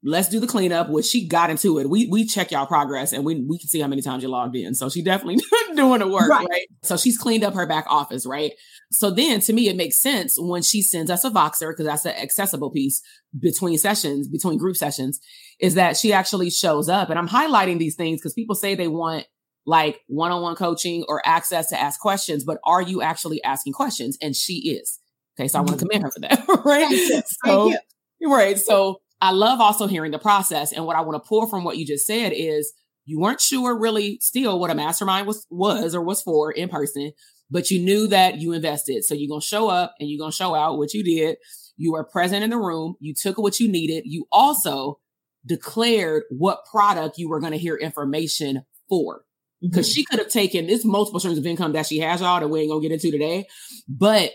let's 0.05 0.29
do 0.29 0.39
the 0.39 0.47
cleanup, 0.47 0.91
which 0.91 1.07
she 1.07 1.27
got 1.27 1.51
into 1.51 1.79
it. 1.79 1.89
We 1.89 2.07
we 2.07 2.27
check 2.27 2.51
y'all 2.51 2.67
progress 2.67 3.13
and 3.13 3.25
we 3.25 3.41
we 3.41 3.59
can 3.59 3.69
see 3.69 3.81
how 3.81 3.89
many 3.89 4.03
times 4.03 4.23
you 4.23 4.29
logged 4.29 4.55
in. 4.55 4.75
So 4.75 4.91
she 4.91 5.03
definitely 5.03 5.43
doing 5.75 6.01
the 6.01 6.09
work, 6.09 6.29
right. 6.29 6.47
right? 6.49 6.67
So 6.83 6.97
she's 6.97 7.17
cleaned 7.17 7.43
up 7.43 7.55
her 7.55 7.67
back 7.67 7.87
office, 7.89 8.27
right? 8.27 8.53
So 8.93 9.11
then 9.11 9.41
to 9.41 9.53
me, 9.53 9.69
it 9.69 9.77
makes 9.77 9.97
sense 9.97 10.37
when 10.39 10.63
she 10.63 10.83
sends 10.83 11.11
us 11.11 11.25
a 11.25 11.31
Voxer, 11.31 11.71
because 11.71 11.87
that's 11.87 12.03
the 12.03 12.21
accessible 12.21 12.71
piece 12.71 13.03
between 13.39 13.79
sessions, 13.79 14.29
between 14.29 14.59
group 14.59 14.77
sessions, 14.77 15.19
is 15.59 15.75
that 15.75 15.97
she 15.97 16.13
actually 16.13 16.51
shows 16.51 16.89
up. 16.89 17.09
And 17.09 17.19
I'm 17.19 17.29
highlighting 17.29 17.79
these 17.79 17.97
things 17.97 18.21
because 18.21 18.35
people 18.35 18.55
say 18.55 18.75
they 18.75 18.89
want 18.89 19.27
like 19.67 20.01
one-on-one 20.09 20.57
coaching 20.57 21.05
or 21.09 21.27
access 21.27 21.71
to 21.71 21.81
ask 21.81 21.99
questions, 21.99 22.45
but 22.45 22.59
are 22.65 22.83
you 22.83 23.01
actually 23.01 23.43
asking 23.43 23.73
questions? 23.73 24.19
And 24.21 24.37
she 24.37 24.79
is. 24.79 25.01
Okay. 25.39 25.49
So 25.49 25.59
I 25.59 25.63
want 25.63 25.79
to 25.81 25.87
mm-hmm. 25.87 25.89
commend 25.89 26.05
her 26.05 26.11
for 26.11 26.21
that. 26.21 26.63
right. 26.65 26.87
Thank 26.87 27.25
so, 27.27 27.71
Thank 27.71 27.81
you. 28.21 28.35
right. 28.35 28.59
So 28.59 29.01
I 29.25 29.31
love 29.31 29.59
also 29.59 29.87
hearing 29.87 30.11
the 30.11 30.19
process. 30.19 30.71
And 30.71 30.85
what 30.85 30.97
I 30.97 31.01
want 31.01 31.15
to 31.23 31.27
pull 31.27 31.47
from 31.47 31.65
what 31.65 31.79
you 31.79 31.87
just 31.87 32.07
said 32.07 32.35
is 32.35 32.75
you 33.07 33.19
weren't 33.19 33.41
sure 33.41 33.75
really 33.75 34.19
still 34.21 34.59
what 34.61 34.71
a 34.71 34.75
mastermind 34.75 35.27
was 35.27 35.47
was 35.49 35.95
or 35.95 36.03
was 36.03 36.21
for 36.21 36.53
in 36.53 36.69
person, 36.69 37.11
but 37.51 37.71
you 37.71 37.81
knew 37.81 38.07
that 38.09 38.43
you 38.43 38.53
invested. 38.53 39.03
So 39.03 39.15
you're 39.15 39.31
gonna 39.31 39.41
show 39.41 39.71
up 39.71 39.95
and 39.99 40.11
you're 40.11 40.19
gonna 40.19 40.31
show 40.31 40.55
out 40.55 40.77
what 40.77 40.93
you 40.93 41.03
did. 41.03 41.39
You 41.79 41.93
were 41.93 42.05
present 42.05 42.45
in 42.45 42.51
the 42.51 42.59
room, 42.59 42.97
you 43.01 43.15
took 43.15 43.39
what 43.39 43.59
you 43.59 43.67
needed, 43.67 44.03
you 44.05 44.27
also 44.31 45.01
declared 45.47 46.25
what 46.29 46.67
product 46.71 47.17
you 47.17 47.31
were 47.31 47.41
gonna 47.41 47.57
hear 47.57 47.77
information 47.77 48.67
for. 48.91 49.23
Because 49.63 49.89
mm-hmm. 49.89 49.95
she 49.95 50.05
could 50.05 50.19
have 50.19 50.29
taken 50.29 50.67
this 50.67 50.85
multiple 50.85 51.19
streams 51.19 51.39
of 51.39 51.47
income 51.47 51.73
that 51.73 51.87
she 51.87 52.01
has, 52.01 52.21
y'all, 52.21 52.41
that 52.41 52.49
we 52.49 52.61
ain't 52.61 52.71
gonna 52.71 52.83
get 52.83 52.93
into 52.93 53.11
today. 53.11 53.47
But 53.89 54.33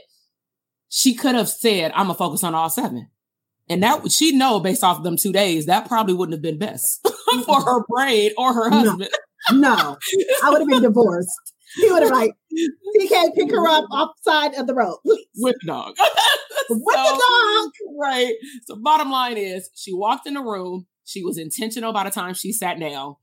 she 0.89 1.13
could 1.13 1.35
have 1.35 1.47
said, 1.47 1.91
I'm 1.91 2.07
gonna 2.07 2.15
focus 2.15 2.43
on 2.43 2.55
all 2.55 2.71
seven. 2.71 3.09
And 3.69 3.83
that 3.83 4.11
she 4.11 4.35
know 4.35 4.59
based 4.59 4.83
off 4.83 4.97
of 4.97 5.03
them 5.03 5.15
two 5.15 5.31
days, 5.31 5.67
that 5.67 5.87
probably 5.87 6.15
wouldn't 6.15 6.33
have 6.33 6.41
been 6.41 6.57
best 6.57 7.07
for 7.45 7.61
her 7.61 7.85
brain 7.87 8.31
or 8.37 8.53
her 8.53 8.69
husband. 8.69 9.09
No, 9.51 9.59
no. 9.59 9.97
I 10.43 10.49
would 10.49 10.61
have 10.61 10.67
been 10.67 10.81
divorced. 10.81 11.29
He 11.75 11.91
would 11.91 12.01
have 12.01 12.11
like, 12.11 12.31
TK, 12.99 13.35
pick 13.35 13.51
her 13.51 13.67
up 13.67 13.85
off 13.91 14.09
side 14.23 14.55
of 14.55 14.65
the 14.65 14.73
road, 14.73 14.97
please. 15.05 15.27
With 15.37 15.55
the 15.61 15.67
dog. 15.67 15.95
With 16.69 16.95
so, 16.95 17.03
the 17.03 17.61
dog. 17.61 17.71
Right. 17.99 18.33
So 18.65 18.75
bottom 18.75 19.11
line 19.11 19.37
is 19.37 19.69
she 19.75 19.93
walked 19.93 20.27
in 20.27 20.33
the 20.33 20.41
room. 20.41 20.87
She 21.05 21.23
was 21.23 21.37
intentional 21.37 21.93
by 21.93 22.03
the 22.03 22.11
time 22.11 22.33
she 22.33 22.51
sat 22.51 22.79
down. 22.79 23.15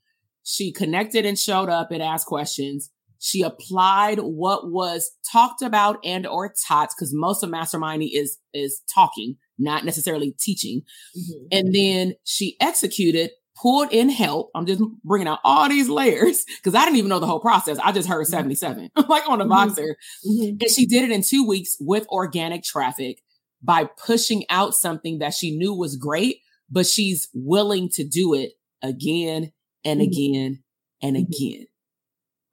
She 0.45 0.73
connected 0.73 1.27
and 1.27 1.39
showed 1.39 1.69
up 1.69 1.91
and 1.91 2.03
asked 2.03 2.27
questions. 2.27 2.91
She 3.19 3.43
applied 3.43 4.19
what 4.19 4.71
was 4.71 5.11
talked 5.33 5.63
about 5.63 5.99
and 6.05 6.27
or 6.27 6.53
taught 6.69 6.91
because 6.97 7.13
most 7.13 7.43
of 7.43 7.51
masterminding 7.51 8.11
is 8.13 8.39
is 8.53 8.83
talking 8.93 9.37
not 9.59 9.85
necessarily 9.85 10.35
teaching. 10.39 10.83
Mm-hmm. 11.17 11.47
And 11.53 11.75
then 11.75 12.15
she 12.25 12.57
executed, 12.61 13.31
pulled 13.57 13.93
in 13.93 14.09
help. 14.09 14.51
I'm 14.55 14.67
just 14.67 14.83
bringing 15.05 15.29
out 15.29 15.41
all 15.45 15.69
these 15.69 15.89
layers 15.89 16.45
because 16.45 16.75
I 16.75 16.85
didn't 16.85 16.99
even 16.99 17.09
know 17.09 17.19
the 17.19 17.27
whole 17.27 17.41
process. 17.41 17.79
I 17.79 17.93
just 17.93 18.09
heard 18.09 18.27
mm-hmm. 18.27 18.33
77, 18.33 18.91
like 19.09 19.29
on 19.29 19.41
a 19.41 19.45
mm-hmm. 19.45 19.53
Mm-hmm. 19.53 20.57
And 20.61 20.71
she 20.71 20.87
did 20.87 21.05
it 21.05 21.11
in 21.11 21.23
two 21.23 21.47
weeks 21.47 21.77
with 21.81 22.07
organic 22.09 22.63
traffic 22.63 23.23
by 23.63 23.85
pushing 23.85 24.45
out 24.51 24.75
something 24.75 25.19
that 25.19 25.35
she 25.35 25.57
knew 25.57 25.75
was 25.75 25.97
great, 25.97 26.41
but 26.71 26.87
she's 26.87 27.29
willing 27.33 27.89
to 27.91 28.05
do 28.05 28.35
it 28.35 28.53
again 28.83 29.53
and 29.85 30.01
mm-hmm. 30.01 30.11
again 30.11 30.63
and 31.03 31.17
mm-hmm. 31.17 31.33
again. 31.33 31.67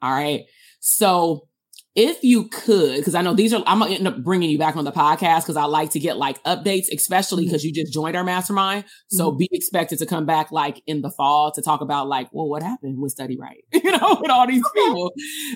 All 0.02 0.12
right. 0.12 0.46
So 0.80 1.48
if 1.96 2.24
you 2.24 2.48
could, 2.48 2.98
because 2.98 3.14
I 3.14 3.22
know 3.22 3.34
these 3.36 3.54
are, 3.54 3.64
I'm 3.68 3.80
gonna 3.80 3.94
end 3.94 4.08
up 4.08 4.24
bringing 4.24 4.50
you 4.50 4.58
back 4.58 4.76
on 4.76 4.84
the 4.84 4.92
podcast 4.92 5.42
because 5.42 5.58
I 5.58 5.66
like 5.66 5.92
to 5.92 6.00
get 6.00 6.18
like 6.18 6.44
updates, 6.44 6.88
especially 6.92 7.46
because 7.46 7.62
mm-hmm. 7.62 7.68
you 7.68 7.84
just 7.84 7.94
joined 7.94 8.16
our 8.16 8.24
mastermind. 8.24 8.86
So 9.10 9.30
mm-hmm. 9.30 9.38
be 9.38 9.50
expected 9.52 10.00
to 10.00 10.06
come 10.06 10.26
back 10.26 10.52
like 10.52 10.82
in 10.88 11.02
the 11.02 11.12
fall 11.12 11.52
to 11.52 11.62
talk 11.62 11.82
about 11.82 12.08
like, 12.08 12.30
well, 12.32 12.50
what 12.50 12.64
happened 12.64 13.00
with 13.00 13.12
Study 13.12 13.38
Right, 13.38 13.64
you 13.74 13.92
know, 13.92 14.18
with 14.20 14.32
all 14.32 14.48
these 14.48 14.68
people. 14.74 15.14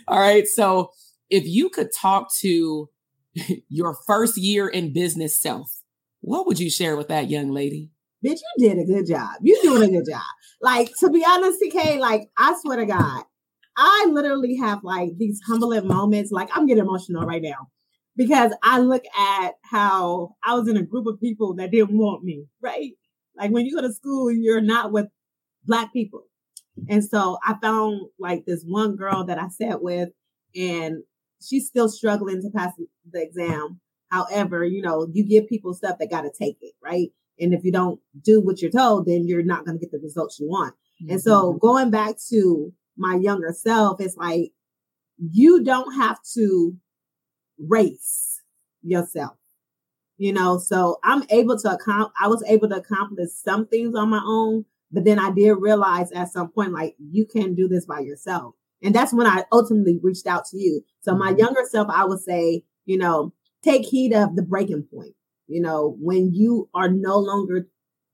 all 0.07 0.19
right. 0.19 0.47
So 0.47 0.91
if 1.29 1.45
you 1.45 1.69
could 1.69 1.91
talk 1.91 2.31
to 2.41 2.89
your 3.69 3.95
first 4.05 4.37
year 4.37 4.67
in 4.67 4.93
business 4.93 5.35
self, 5.35 5.81
what 6.21 6.45
would 6.45 6.59
you 6.59 6.69
share 6.69 6.95
with 6.95 7.07
that 7.07 7.29
young 7.29 7.49
lady? 7.49 7.91
Bitch, 8.25 8.39
you 8.57 8.69
did 8.69 8.79
a 8.79 8.85
good 8.85 9.07
job. 9.07 9.37
You're 9.41 9.61
doing 9.61 9.89
a 9.89 9.99
good 9.99 10.11
job. 10.11 10.21
Like, 10.61 10.89
to 10.99 11.09
be 11.09 11.23
honest, 11.25 11.59
TK, 11.61 11.99
like, 11.99 12.29
I 12.37 12.55
swear 12.61 12.77
to 12.77 12.85
God, 12.85 13.23
I 13.77 14.07
literally 14.09 14.55
have 14.55 14.83
like 14.83 15.17
these 15.17 15.39
humbling 15.45 15.87
moments. 15.87 16.31
Like 16.31 16.49
I'm 16.53 16.65
getting 16.65 16.83
emotional 16.83 17.25
right 17.25 17.41
now 17.41 17.69
because 18.15 18.51
I 18.63 18.79
look 18.79 19.03
at 19.17 19.53
how 19.63 20.35
I 20.43 20.55
was 20.55 20.67
in 20.67 20.77
a 20.77 20.83
group 20.83 21.05
of 21.05 21.21
people 21.21 21.53
that 21.55 21.71
didn't 21.71 21.97
want 21.97 22.23
me, 22.23 22.45
right? 22.61 22.93
Like 23.37 23.51
when 23.51 23.65
you 23.65 23.75
go 23.75 23.81
to 23.81 23.93
school, 23.93 24.31
you're 24.31 24.61
not 24.61 24.91
with 24.91 25.07
black 25.63 25.93
people. 25.93 26.23
And 26.89 27.03
so 27.03 27.37
I 27.45 27.55
found 27.61 28.01
like 28.19 28.45
this 28.45 28.63
one 28.63 28.95
girl 28.95 29.23
that 29.25 29.39
I 29.39 29.47
sat 29.49 29.81
with 29.81 30.09
and 30.55 31.03
she's 31.41 31.67
still 31.67 31.89
struggling 31.89 32.41
to 32.41 32.49
pass 32.49 32.73
the 33.11 33.21
exam. 33.21 33.79
However, 34.09 34.63
you 34.63 34.81
know, 34.81 35.07
you 35.11 35.23
give 35.27 35.47
people 35.47 35.73
stuff 35.73 35.97
that 35.99 36.09
got 36.09 36.21
to 36.21 36.31
take 36.37 36.57
it, 36.61 36.73
right? 36.83 37.09
And 37.39 37.53
if 37.53 37.63
you 37.63 37.71
don't 37.71 37.99
do 38.23 38.41
what 38.41 38.61
you're 38.61 38.71
told, 38.71 39.05
then 39.05 39.27
you're 39.27 39.43
not 39.43 39.65
going 39.65 39.77
to 39.77 39.81
get 39.83 39.91
the 39.91 39.99
results 39.99 40.39
you 40.39 40.47
want. 40.47 40.73
Mm-hmm. 41.01 41.13
And 41.13 41.21
so 41.21 41.51
mm-hmm. 41.51 41.59
going 41.59 41.91
back 41.91 42.15
to 42.29 42.73
my 42.97 43.15
younger 43.15 43.53
self, 43.53 44.01
it's 44.01 44.17
like 44.17 44.51
you 45.17 45.63
don't 45.63 45.93
have 45.95 46.19
to 46.35 46.75
race 47.59 48.41
yourself. 48.81 49.37
You 50.17 50.33
know, 50.33 50.57
so 50.57 50.97
I'm 51.03 51.23
able 51.29 51.59
to 51.59 51.71
accomplish, 51.71 52.13
I 52.19 52.27
was 52.27 52.43
able 52.47 52.69
to 52.69 52.77
accomplish 52.77 53.29
some 53.31 53.67
things 53.67 53.95
on 53.95 54.09
my 54.09 54.21
own, 54.25 54.65
but 54.91 55.05
then 55.05 55.19
I 55.19 55.31
did 55.31 55.53
realize 55.53 56.11
at 56.11 56.31
some 56.31 56.49
point, 56.49 56.71
like, 56.71 56.95
you 56.97 57.27
can 57.27 57.53
do 57.53 57.67
this 57.67 57.85
by 57.85 57.99
yourself. 57.99 58.55
And 58.81 58.95
that's 58.95 59.13
when 59.13 59.27
I 59.27 59.43
ultimately 59.51 59.99
reached 60.01 60.25
out 60.25 60.45
to 60.51 60.57
you. 60.57 60.81
So 61.01 61.15
my 61.15 61.29
mm-hmm. 61.29 61.39
younger 61.39 61.61
self, 61.69 61.87
I 61.89 62.05
would 62.05 62.19
say, 62.19 62.63
you 62.85 62.97
know, 62.97 63.33
take 63.63 63.85
heed 63.85 64.13
of 64.13 64.35
the 64.35 64.43
breaking 64.43 64.87
point. 64.91 65.13
You 65.47 65.61
know, 65.61 65.95
when 65.99 66.33
you 66.33 66.69
are 66.73 66.89
no 66.89 67.17
longer 67.17 67.67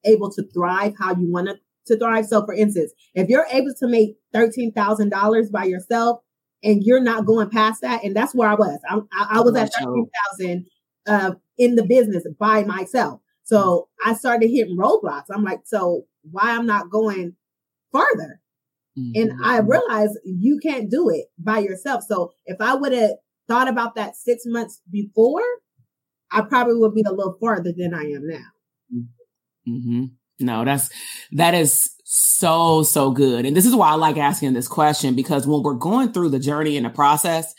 able 0.05 0.31
to 0.31 0.43
thrive 0.53 0.93
how 0.99 1.15
you 1.15 1.31
want 1.31 1.47
to 1.47 1.55
to 1.87 1.97
thrive. 1.97 2.25
So 2.25 2.45
for 2.45 2.53
instance, 2.53 2.93
if 3.13 3.29
you're 3.29 3.47
able 3.51 3.73
to 3.79 3.87
make 3.87 4.15
$13,000 4.33 5.51
by 5.51 5.65
yourself 5.65 6.19
and 6.63 6.83
you're 6.83 7.03
not 7.03 7.25
going 7.25 7.49
past 7.49 7.81
that, 7.81 8.03
and 8.03 8.15
that's 8.15 8.33
where 8.33 8.49
I 8.49 8.55
was, 8.55 8.79
I, 8.89 8.99
I, 9.13 9.37
I 9.37 9.41
was 9.41 9.55
at 9.55 9.73
13,000 9.73 10.65
uh, 11.07 11.31
in 11.57 11.75
the 11.75 11.83
business 11.83 12.25
by 12.39 12.63
myself. 12.63 13.19
So 13.43 13.89
I 14.03 14.13
started 14.13 14.49
hitting 14.49 14.77
roadblocks. 14.77 15.25
I'm 15.31 15.43
like, 15.43 15.61
so 15.65 16.05
why 16.31 16.51
I'm 16.51 16.65
not 16.65 16.89
going 16.89 17.35
further? 17.91 18.39
Mm-hmm. 18.97 19.21
And 19.21 19.43
I 19.43 19.59
realized 19.59 20.17
you 20.23 20.59
can't 20.61 20.89
do 20.89 21.09
it 21.09 21.25
by 21.37 21.59
yourself. 21.59 22.03
So 22.07 22.33
if 22.45 22.61
I 22.61 22.75
would 22.75 22.93
have 22.93 23.11
thought 23.47 23.67
about 23.67 23.95
that 23.95 24.15
six 24.15 24.43
months 24.45 24.81
before, 24.89 25.41
I 26.31 26.41
probably 26.41 26.75
would 26.75 26.95
be 26.95 27.03
a 27.05 27.11
little 27.11 27.37
farther 27.39 27.73
than 27.75 27.93
I 27.93 28.03
am 28.03 28.27
now. 28.27 29.03
Mm-hmm. 29.67 30.05
No, 30.39 30.65
that's 30.65 30.89
that 31.31 31.53
is 31.53 31.91
so 32.03 32.83
so 32.83 33.11
good. 33.11 33.45
And 33.45 33.55
this 33.55 33.65
is 33.65 33.75
why 33.75 33.89
I 33.89 33.95
like 33.95 34.17
asking 34.17 34.53
this 34.53 34.67
question 34.67 35.15
because 35.15 35.47
when 35.47 35.63
we're 35.63 35.73
going 35.73 36.11
through 36.11 36.29
the 36.29 36.39
journey 36.39 36.77
and 36.77 36.85
the 36.85 36.89
process, 36.89 37.53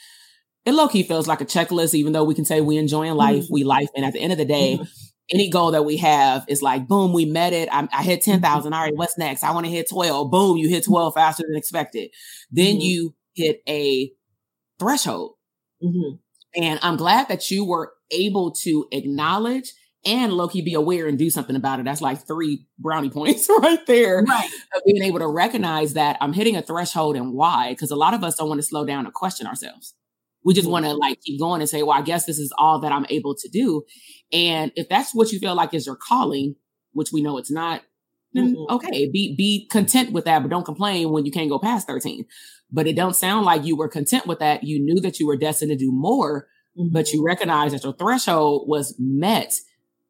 it 0.64 0.72
low 0.72 0.88
key 0.88 1.02
feels 1.02 1.26
like 1.26 1.40
a 1.40 1.46
checklist, 1.46 1.94
even 1.94 2.12
though 2.12 2.24
we 2.24 2.34
can 2.34 2.44
say 2.44 2.60
we 2.60 2.78
enjoying 2.78 3.14
life, 3.14 3.44
mm-hmm. 3.44 3.52
we 3.52 3.64
life. 3.64 3.88
And 3.94 4.04
at 4.04 4.12
the 4.12 4.20
end 4.20 4.32
of 4.32 4.38
the 4.38 4.44
day, 4.44 4.74
mm-hmm. 4.74 4.84
any 5.30 5.50
goal 5.50 5.72
that 5.72 5.84
we 5.84 5.98
have 5.98 6.44
is 6.48 6.62
like, 6.62 6.88
boom, 6.88 7.12
we 7.12 7.26
met 7.26 7.52
it. 7.52 7.68
I, 7.70 7.86
I 7.92 8.02
hit 8.02 8.22
10,000. 8.22 8.72
All 8.72 8.82
right, 8.82 8.96
what's 8.96 9.18
next? 9.18 9.44
I 9.44 9.52
want 9.52 9.66
to 9.66 9.72
hit 9.72 9.88
12. 9.90 10.30
Boom, 10.30 10.56
you 10.56 10.68
hit 10.68 10.84
12 10.84 11.14
faster 11.14 11.44
than 11.46 11.56
expected. 11.56 12.10
Then 12.50 12.76
mm-hmm. 12.76 12.80
you 12.80 13.14
hit 13.34 13.62
a 13.68 14.10
threshold. 14.78 15.34
Mm-hmm. 15.82 16.16
And 16.62 16.78
I'm 16.82 16.96
glad 16.96 17.28
that 17.28 17.50
you 17.50 17.64
were 17.64 17.92
able 18.10 18.52
to 18.52 18.86
acknowledge 18.92 19.72
and 20.06 20.32
low 20.32 20.48
key 20.48 20.60
be 20.60 20.74
aware 20.74 21.06
and 21.06 21.18
do 21.18 21.30
something 21.30 21.56
about 21.56 21.80
it. 21.80 21.84
That's 21.84 22.00
like 22.00 22.26
three 22.26 22.66
brownie 22.78 23.10
points 23.10 23.48
right 23.60 23.84
there. 23.86 24.22
Right. 24.22 24.50
Of 24.74 24.82
being 24.86 25.02
able 25.02 25.20
to 25.20 25.28
recognize 25.28 25.94
that 25.94 26.16
I'm 26.20 26.32
hitting 26.32 26.56
a 26.56 26.62
threshold 26.62 27.16
and 27.16 27.32
why. 27.32 27.70
Because 27.70 27.90
a 27.90 27.96
lot 27.96 28.14
of 28.14 28.22
us 28.22 28.36
don't 28.36 28.48
want 28.48 28.60
to 28.60 28.66
slow 28.66 28.84
down 28.84 29.06
and 29.06 29.14
question 29.14 29.46
ourselves. 29.46 29.94
We 30.44 30.52
just 30.52 30.68
want 30.68 30.84
to 30.84 30.92
like 30.92 31.20
keep 31.22 31.40
going 31.40 31.62
and 31.62 31.70
say, 31.70 31.82
well, 31.82 31.96
I 31.96 32.02
guess 32.02 32.26
this 32.26 32.38
is 32.38 32.52
all 32.58 32.78
that 32.80 32.92
I'm 32.92 33.06
able 33.08 33.34
to 33.34 33.48
do. 33.48 33.84
And 34.32 34.72
if 34.76 34.88
that's 34.90 35.14
what 35.14 35.32
you 35.32 35.38
feel 35.38 35.54
like 35.54 35.72
is 35.72 35.86
your 35.86 35.96
calling, 35.96 36.56
which 36.92 37.12
we 37.12 37.22
know 37.22 37.38
it's 37.38 37.50
not, 37.50 37.82
then 38.34 38.54
mm-hmm. 38.54 38.74
okay, 38.74 39.08
be 39.10 39.34
be 39.36 39.66
content 39.68 40.12
with 40.12 40.26
that, 40.26 40.42
but 40.42 40.50
don't 40.50 40.64
complain 40.64 41.10
when 41.10 41.24
you 41.24 41.32
can't 41.32 41.48
go 41.48 41.58
past 41.58 41.86
13. 41.86 42.26
But 42.70 42.86
it 42.86 42.96
don't 42.96 43.16
sound 43.16 43.46
like 43.46 43.64
you 43.64 43.76
were 43.76 43.88
content 43.88 44.26
with 44.26 44.40
that. 44.40 44.64
You 44.64 44.84
knew 44.84 45.00
that 45.00 45.18
you 45.18 45.26
were 45.26 45.36
destined 45.36 45.70
to 45.70 45.76
do 45.76 45.92
more, 45.92 46.48
mm-hmm. 46.76 46.92
but 46.92 47.12
you 47.12 47.24
recognize 47.24 47.72
that 47.72 47.84
your 47.84 47.94
threshold 47.94 48.68
was 48.68 48.94
met 48.98 49.54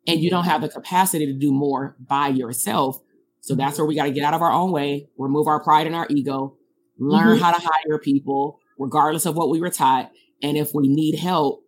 and 0.06 0.20
you 0.20 0.30
don't 0.30 0.44
have 0.44 0.60
the 0.60 0.68
capacity 0.68 1.26
to 1.26 1.32
do 1.32 1.52
more 1.52 1.96
by 1.98 2.28
yourself. 2.28 3.00
So 3.40 3.54
that's 3.54 3.78
where 3.78 3.86
we 3.86 3.94
got 3.94 4.04
to 4.04 4.10
get 4.10 4.24
out 4.24 4.34
of 4.34 4.42
our 4.42 4.52
own 4.52 4.70
way, 4.70 5.08
remove 5.18 5.46
our 5.46 5.62
pride 5.62 5.86
and 5.86 5.96
our 5.96 6.06
ego, 6.10 6.56
learn 6.98 7.36
mm-hmm. 7.36 7.42
how 7.42 7.52
to 7.52 7.60
hire 7.60 7.98
people, 7.98 8.58
regardless 8.78 9.26
of 9.26 9.36
what 9.36 9.50
we 9.50 9.60
were 9.60 9.70
taught. 9.70 10.10
And 10.42 10.56
if 10.56 10.70
we 10.74 10.88
need 10.88 11.18
help, 11.18 11.62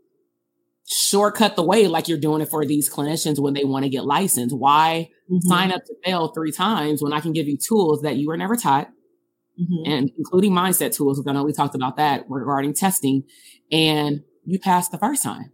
shortcut 0.89 1.57
the 1.57 1.63
way 1.63 1.89
like 1.89 2.09
you're 2.09 2.19
doing 2.19 2.41
it 2.41 2.49
for 2.49 2.65
these 2.65 2.89
clinicians 2.89 3.39
when 3.39 3.55
they 3.55 3.65
want 3.65 3.85
to 3.85 3.89
get 3.89 4.05
licensed. 4.05 4.57
Why 4.57 5.11
mm-hmm. 5.31 5.47
sign 5.49 5.73
up 5.73 5.85
to 5.85 5.95
fail 6.05 6.29
three 6.29 6.53
times 6.53 7.03
when 7.03 7.13
I 7.13 7.21
can 7.21 7.33
give 7.33 7.49
you 7.49 7.57
tools 7.57 8.03
that 8.03 8.17
you 8.17 8.29
were 8.29 8.37
never 8.37 8.57
taught? 8.57 8.89
Mm-hmm. 9.61 9.91
And 9.91 10.11
including 10.19 10.53
mindset 10.53 10.95
tools. 10.95 11.23
I 11.27 11.33
know 11.33 11.43
we 11.43 11.53
talked 11.53 11.75
about 11.75 11.97
that 11.97 12.27
regarding 12.29 12.75
testing 12.75 13.25
and 13.73 14.23
you 14.45 14.59
passed 14.59 14.93
the 14.93 14.99
first 14.99 15.23
time. 15.23 15.51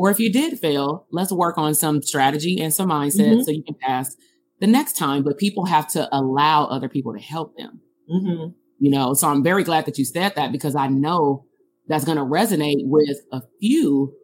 Or 0.00 0.10
if 0.10 0.18
you 0.18 0.32
did 0.32 0.58
fail, 0.58 1.06
let's 1.12 1.30
work 1.30 1.58
on 1.58 1.74
some 1.74 2.00
strategy 2.00 2.58
and 2.58 2.72
some 2.72 2.88
mindset 2.88 3.32
mm-hmm. 3.32 3.42
so 3.42 3.50
you 3.50 3.62
can 3.62 3.74
pass 3.74 4.16
the 4.58 4.66
next 4.66 4.96
time. 4.96 5.22
But 5.22 5.36
people 5.36 5.66
have 5.66 5.88
to 5.88 6.08
allow 6.10 6.64
other 6.64 6.88
people 6.88 7.12
to 7.12 7.20
help 7.20 7.54
them. 7.58 7.82
Mm-hmm. 8.10 8.52
You 8.78 8.90
know, 8.90 9.12
so 9.12 9.28
I'm 9.28 9.44
very 9.44 9.62
glad 9.62 9.84
that 9.84 9.98
you 9.98 10.06
said 10.06 10.36
that 10.36 10.52
because 10.52 10.74
I 10.74 10.86
know 10.86 11.44
that's 11.86 12.06
going 12.06 12.16
to 12.16 12.24
resonate 12.24 12.78
with 12.78 13.18
a 13.30 13.42
few, 13.60 14.14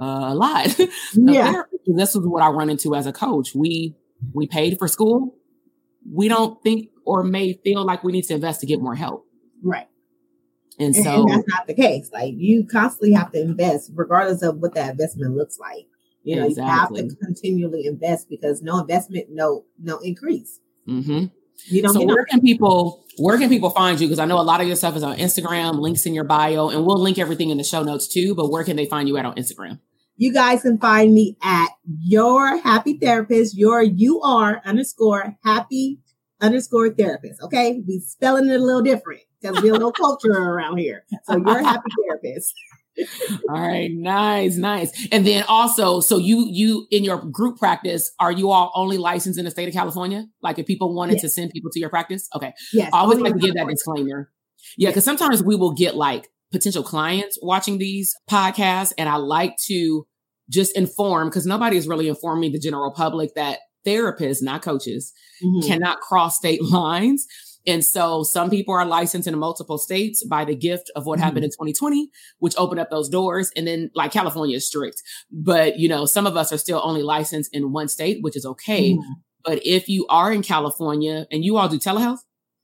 uh, 0.00 0.32
a 0.32 0.34
lot. 0.34 0.76
yeah. 1.14 1.62
this 1.86 2.16
is 2.16 2.26
what 2.26 2.42
I 2.42 2.48
run 2.48 2.68
into 2.68 2.96
as 2.96 3.06
a 3.06 3.12
coach. 3.12 3.54
We, 3.54 3.94
we 4.34 4.48
paid 4.48 4.76
for 4.76 4.88
school. 4.88 5.36
We 6.12 6.26
don't 6.26 6.60
think 6.64 6.88
or 7.06 7.22
may 7.22 7.60
feel 7.62 7.86
like 7.86 8.02
we 8.02 8.10
need 8.10 8.24
to 8.24 8.34
invest 8.34 8.58
to 8.62 8.66
get 8.66 8.80
more 8.80 8.96
help. 8.96 9.24
Right. 9.62 9.86
And 10.78 10.94
so 10.94 11.22
and 11.22 11.30
that's 11.30 11.48
not 11.48 11.66
the 11.66 11.74
case. 11.74 12.10
Like 12.12 12.34
you 12.36 12.66
constantly 12.66 13.12
have 13.12 13.32
to 13.32 13.40
invest, 13.40 13.90
regardless 13.94 14.42
of 14.42 14.58
what 14.58 14.74
that 14.74 14.90
investment 14.90 15.36
looks 15.36 15.58
like. 15.58 15.86
You 16.24 16.36
know, 16.36 16.46
exactly. 16.46 17.00
you 17.00 17.08
have 17.08 17.10
to 17.10 17.16
continually 17.24 17.86
invest 17.86 18.28
because 18.28 18.62
no 18.62 18.80
investment, 18.80 19.26
no 19.30 19.64
no 19.80 19.98
increase. 19.98 20.60
Mm-hmm. 20.88 21.26
You 21.66 21.82
don't. 21.82 21.92
So 21.92 22.04
where 22.04 22.24
can 22.24 22.40
people 22.40 23.04
where 23.18 23.38
can 23.38 23.48
people 23.48 23.70
find 23.70 24.00
you? 24.00 24.06
Because 24.06 24.18
I 24.18 24.24
know 24.24 24.40
a 24.40 24.42
lot 24.42 24.60
of 24.60 24.66
your 24.66 24.76
stuff 24.76 24.96
is 24.96 25.02
on 25.02 25.16
Instagram, 25.16 25.80
links 25.80 26.06
in 26.06 26.14
your 26.14 26.24
bio, 26.24 26.68
and 26.68 26.86
we'll 26.86 27.00
link 27.00 27.18
everything 27.18 27.50
in 27.50 27.58
the 27.58 27.64
show 27.64 27.82
notes 27.82 28.08
too. 28.08 28.34
But 28.34 28.50
where 28.50 28.64
can 28.64 28.76
they 28.76 28.86
find 28.86 29.08
you 29.08 29.16
at 29.16 29.24
on 29.24 29.34
Instagram? 29.34 29.80
You 30.16 30.32
guys 30.32 30.62
can 30.62 30.78
find 30.78 31.12
me 31.12 31.36
at 31.42 31.70
your 31.84 32.58
happy 32.58 32.98
therapist. 32.98 33.56
Your 33.56 33.82
you 33.82 34.20
are 34.22 34.62
underscore 34.64 35.36
happy 35.44 35.98
underscore 36.42 36.90
therapist. 36.90 37.40
Okay, 37.42 37.82
we 37.86 38.00
spelling 38.00 38.48
it 38.48 38.60
a 38.60 38.64
little 38.64 38.82
different 38.82 39.22
because 39.40 39.62
we're 39.62 39.70
a 39.70 39.74
little 39.74 39.92
culture 39.92 40.32
around 40.32 40.78
here. 40.78 41.04
So 41.24 41.36
you're 41.36 41.60
a 41.60 41.64
happy 41.64 41.90
therapist. 42.06 42.54
all 43.48 43.60
right, 43.60 43.90
nice, 43.90 44.56
nice. 44.56 45.08
And 45.10 45.26
then 45.26 45.44
also, 45.48 46.00
so 46.00 46.18
you 46.18 46.46
you 46.50 46.86
in 46.90 47.04
your 47.04 47.18
group 47.18 47.58
practice, 47.58 48.12
are 48.20 48.32
you 48.32 48.50
all 48.50 48.70
only 48.74 48.98
licensed 48.98 49.38
in 49.38 49.44
the 49.44 49.50
state 49.50 49.68
of 49.68 49.74
California? 49.74 50.26
Like 50.42 50.58
if 50.58 50.66
people 50.66 50.94
wanted 50.94 51.14
yes. 51.14 51.22
to 51.22 51.28
send 51.30 51.50
people 51.52 51.70
to 51.70 51.80
your 51.80 51.88
practice? 51.88 52.28
Okay. 52.34 52.52
Yes. 52.72 52.90
I 52.92 52.98
always 52.98 53.18
like 53.18 53.34
to 53.34 53.38
give 53.38 53.54
that 53.54 53.68
disclaimer. 53.68 54.30
Yeah, 54.76 54.90
because 54.90 55.00
yes. 55.00 55.04
sometimes 55.04 55.42
we 55.42 55.56
will 55.56 55.72
get 55.72 55.96
like 55.96 56.28
potential 56.50 56.82
clients 56.82 57.38
watching 57.40 57.78
these 57.78 58.14
podcasts, 58.30 58.92
and 58.98 59.08
I 59.08 59.16
like 59.16 59.56
to 59.68 60.06
just 60.50 60.76
inform 60.76 61.28
because 61.28 61.46
nobody 61.46 61.76
is 61.76 61.88
really 61.88 62.08
informing 62.08 62.52
the 62.52 62.58
general 62.58 62.92
public 62.92 63.34
that 63.36 63.60
therapists, 63.86 64.42
not 64.42 64.62
coaches, 64.62 65.12
mm-hmm. 65.42 65.66
cannot 65.66 66.00
cross 66.00 66.36
state 66.36 66.62
lines. 66.70 67.26
And 67.64 67.84
so 67.84 68.24
some 68.24 68.50
people 68.50 68.74
are 68.74 68.84
licensed 68.84 69.28
in 69.28 69.38
multiple 69.38 69.78
states 69.78 70.24
by 70.24 70.44
the 70.44 70.56
gift 70.56 70.90
of 70.96 71.06
what 71.06 71.18
mm-hmm. 71.18 71.24
happened 71.24 71.44
in 71.44 71.50
2020, 71.50 72.10
which 72.38 72.54
opened 72.56 72.80
up 72.80 72.90
those 72.90 73.08
doors. 73.08 73.52
And 73.56 73.66
then 73.66 73.90
like 73.94 74.12
California 74.12 74.56
is 74.56 74.66
strict, 74.66 75.00
but 75.30 75.78
you 75.78 75.88
know, 75.88 76.04
some 76.04 76.26
of 76.26 76.36
us 76.36 76.52
are 76.52 76.58
still 76.58 76.80
only 76.82 77.02
licensed 77.02 77.54
in 77.54 77.72
one 77.72 77.88
state, 77.88 78.18
which 78.20 78.36
is 78.36 78.44
okay. 78.44 78.94
Mm-hmm. 78.94 79.12
But 79.44 79.60
if 79.64 79.88
you 79.88 80.06
are 80.08 80.32
in 80.32 80.42
California 80.42 81.26
and 81.30 81.44
you 81.44 81.56
all 81.56 81.68
do 81.68 81.78
telehealth? 81.78 82.20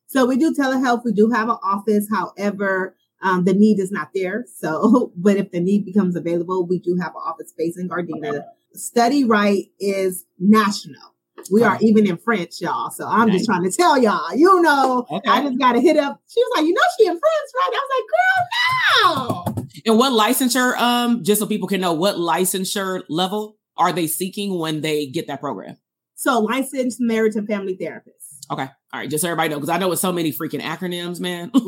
So 0.07 0.25
we 0.25 0.37
do 0.37 0.55
telehealth. 0.55 1.05
We 1.05 1.13
do 1.13 1.31
have 1.31 1.49
an 1.49 1.59
office. 1.63 2.09
However, 2.11 2.97
um, 3.23 3.45
the 3.45 3.53
need 3.53 3.79
is 3.79 3.91
not 3.91 4.09
there. 4.15 4.47
So, 4.57 5.13
but 5.17 5.37
if 5.37 5.51
the 5.51 5.61
need 5.61 5.85
becomes 5.85 6.17
available, 6.17 6.67
we 6.67 6.79
do 6.79 6.97
have 7.01 7.13
an 7.13 7.23
office 7.25 7.51
space 7.51 7.79
in 7.79 7.89
Gardena. 7.89 8.43
Study 8.75 9.25
Right 9.25 9.67
is 9.81 10.25
national. 10.39 11.15
We 11.51 11.63
are 11.63 11.79
even 11.81 12.07
in 12.07 12.17
French, 12.19 12.61
y'all. 12.61 12.91
So 12.91 13.07
I'm 13.07 13.29
nice. 13.29 13.39
just 13.39 13.47
trying 13.47 13.63
to 13.65 13.71
tell 13.71 13.97
y'all, 13.97 14.35
you 14.35 14.61
know, 14.61 15.07
okay. 15.11 15.31
I 15.31 15.43
just 15.43 15.59
got 15.59 15.73
to 15.73 15.81
hit 15.81 15.97
up. 15.97 16.21
She 16.29 16.41
was 16.41 16.53
like, 16.57 16.67
you 16.67 16.75
know, 16.75 16.83
she 16.99 17.07
in 17.07 17.13
France, 17.13 17.53
right? 17.55 17.71
I 17.73 17.87
was 17.87 17.91
like, 17.95 19.47
girl, 19.47 19.55
no. 19.55 19.69
And 19.87 19.99
what 19.99 20.13
licensure, 20.13 20.77
um, 20.77 21.25
just 21.25 21.41
so 21.41 21.47
people 21.47 21.69
can 21.69 21.81
know 21.81 21.93
what 21.93 22.17
licensure 22.17 23.03
level 23.09 23.57
are 23.77 23.93
they 23.93 24.07
seeking 24.07 24.59
when 24.59 24.81
they 24.81 25.07
get 25.07 25.29
that 25.29 25.41
program? 25.41 25.77
So 26.17 26.41
licensed 26.41 27.01
marriage 27.01 27.37
and 27.37 27.47
family 27.47 27.77
therapist. 27.77 28.47
Okay. 28.51 28.67
All 28.93 29.01
right. 29.01 29.09
Just 29.09 29.23
so 29.23 29.29
everybody 29.29 29.51
know, 29.51 29.57
because 29.57 29.69
I 29.69 29.79
know 29.79 29.93
it's 29.93 30.01
so 30.01 30.13
many 30.13 30.33
freaking 30.33 30.61
acronyms, 30.61 31.21
man. 31.21 31.51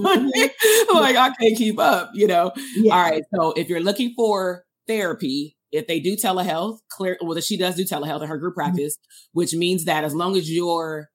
Mm-hmm. 0.91 0.97
like 0.97 1.17
I 1.17 1.31
can't 1.41 1.57
keep 1.57 1.79
up, 1.79 2.11
you 2.15 2.27
know? 2.27 2.53
Yeah. 2.75 2.95
All 2.95 3.03
right. 3.03 3.23
So 3.35 3.53
if 3.53 3.69
you're 3.69 3.81
looking 3.81 4.13
for 4.15 4.65
therapy, 4.89 5.57
if 5.73 5.87
they 5.87 6.01
do 6.01 6.17
telehealth, 6.17 6.79
clear, 6.89 7.17
well, 7.21 7.41
she 7.41 7.57
does 7.57 7.77
do 7.77 7.85
telehealth 7.85 8.23
in 8.23 8.29
her 8.29 8.39
group 8.39 8.53
mm-hmm. 8.53 8.71
practice, 8.71 8.97
mm-hmm. 8.97 9.39
which 9.39 9.55
means 9.55 9.85
that 9.85 10.05
as 10.05 10.15
long 10.15 10.37
as 10.37 10.51
your 10.51 11.09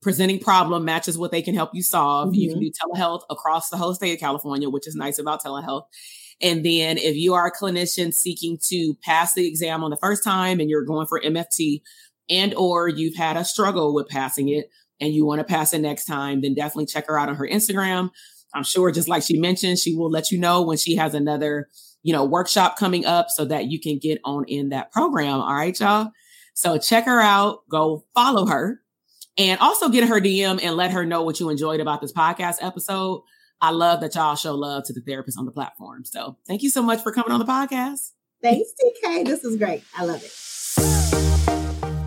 presenting 0.00 0.38
problem 0.38 0.84
matches 0.84 1.18
what 1.18 1.32
they 1.32 1.42
can 1.42 1.54
help 1.54 1.70
you 1.74 1.82
solve, 1.82 2.28
mm-hmm. 2.28 2.40
you 2.40 2.48
can 2.48 2.58
mm-hmm. 2.58 2.66
do 2.66 3.00
telehealth 3.00 3.22
across 3.30 3.68
the 3.68 3.76
whole 3.76 3.94
state 3.94 4.14
of 4.14 4.20
California, 4.20 4.70
which 4.70 4.86
is 4.86 4.94
nice 4.94 5.18
about 5.18 5.42
telehealth. 5.42 5.84
And 6.40 6.64
then 6.64 6.98
if 6.98 7.16
you 7.16 7.34
are 7.34 7.46
a 7.46 7.52
clinician 7.52 8.14
seeking 8.14 8.58
to 8.68 8.94
pass 9.02 9.34
the 9.34 9.46
exam 9.46 9.82
on 9.82 9.90
the 9.90 9.96
first 9.96 10.22
time 10.22 10.60
and 10.60 10.70
you're 10.70 10.84
going 10.84 11.08
for 11.08 11.20
MFT 11.20 11.82
and 12.30 12.54
or 12.54 12.88
you've 12.88 13.16
had 13.16 13.36
a 13.36 13.44
struggle 13.44 13.92
with 13.92 14.08
passing 14.08 14.48
it 14.48 14.70
and 15.00 15.12
you 15.12 15.24
want 15.24 15.40
to 15.40 15.44
pass 15.44 15.74
it 15.74 15.80
next 15.80 16.04
time, 16.04 16.40
then 16.40 16.54
definitely 16.54 16.86
check 16.86 17.08
her 17.08 17.18
out 17.18 17.28
on 17.28 17.34
her 17.36 17.48
Instagram. 17.48 18.10
I'm 18.54 18.62
sure 18.62 18.90
just 18.90 19.08
like 19.08 19.22
she 19.22 19.38
mentioned, 19.38 19.78
she 19.78 19.94
will 19.94 20.10
let 20.10 20.30
you 20.30 20.38
know 20.38 20.62
when 20.62 20.78
she 20.78 20.96
has 20.96 21.14
another 21.14 21.68
you 22.02 22.12
know, 22.12 22.24
workshop 22.24 22.78
coming 22.78 23.04
up 23.04 23.28
so 23.30 23.44
that 23.44 23.66
you 23.66 23.80
can 23.80 23.98
get 23.98 24.20
on 24.24 24.44
in 24.46 24.70
that 24.70 24.92
program. 24.92 25.40
All 25.40 25.54
right, 25.54 25.78
y'all. 25.78 26.10
So 26.54 26.78
check 26.78 27.04
her 27.04 27.20
out, 27.20 27.68
go 27.68 28.04
follow 28.14 28.46
her 28.46 28.80
and 29.38 29.60
also 29.60 29.88
get 29.88 30.08
her 30.08 30.20
DM 30.20 30.60
and 30.62 30.76
let 30.76 30.90
her 30.90 31.06
know 31.06 31.22
what 31.22 31.38
you 31.40 31.48
enjoyed 31.48 31.80
about 31.80 32.00
this 32.00 32.12
podcast 32.12 32.56
episode. 32.60 33.22
I 33.60 33.70
love 33.70 34.00
that 34.00 34.14
y'all 34.14 34.34
show 34.34 34.54
love 34.54 34.84
to 34.84 34.92
the 34.92 35.00
therapists 35.00 35.38
on 35.38 35.46
the 35.46 35.52
platform. 35.52 36.04
So 36.04 36.36
thank 36.46 36.62
you 36.62 36.70
so 36.70 36.82
much 36.82 37.02
for 37.02 37.12
coming 37.12 37.32
on 37.32 37.38
the 37.38 37.46
podcast. 37.46 38.10
Thanks, 38.42 38.70
TK. 39.04 39.24
This 39.24 39.44
is 39.44 39.56
great. 39.56 39.82
I 39.96 40.04
love 40.04 40.22
it. 40.22 40.47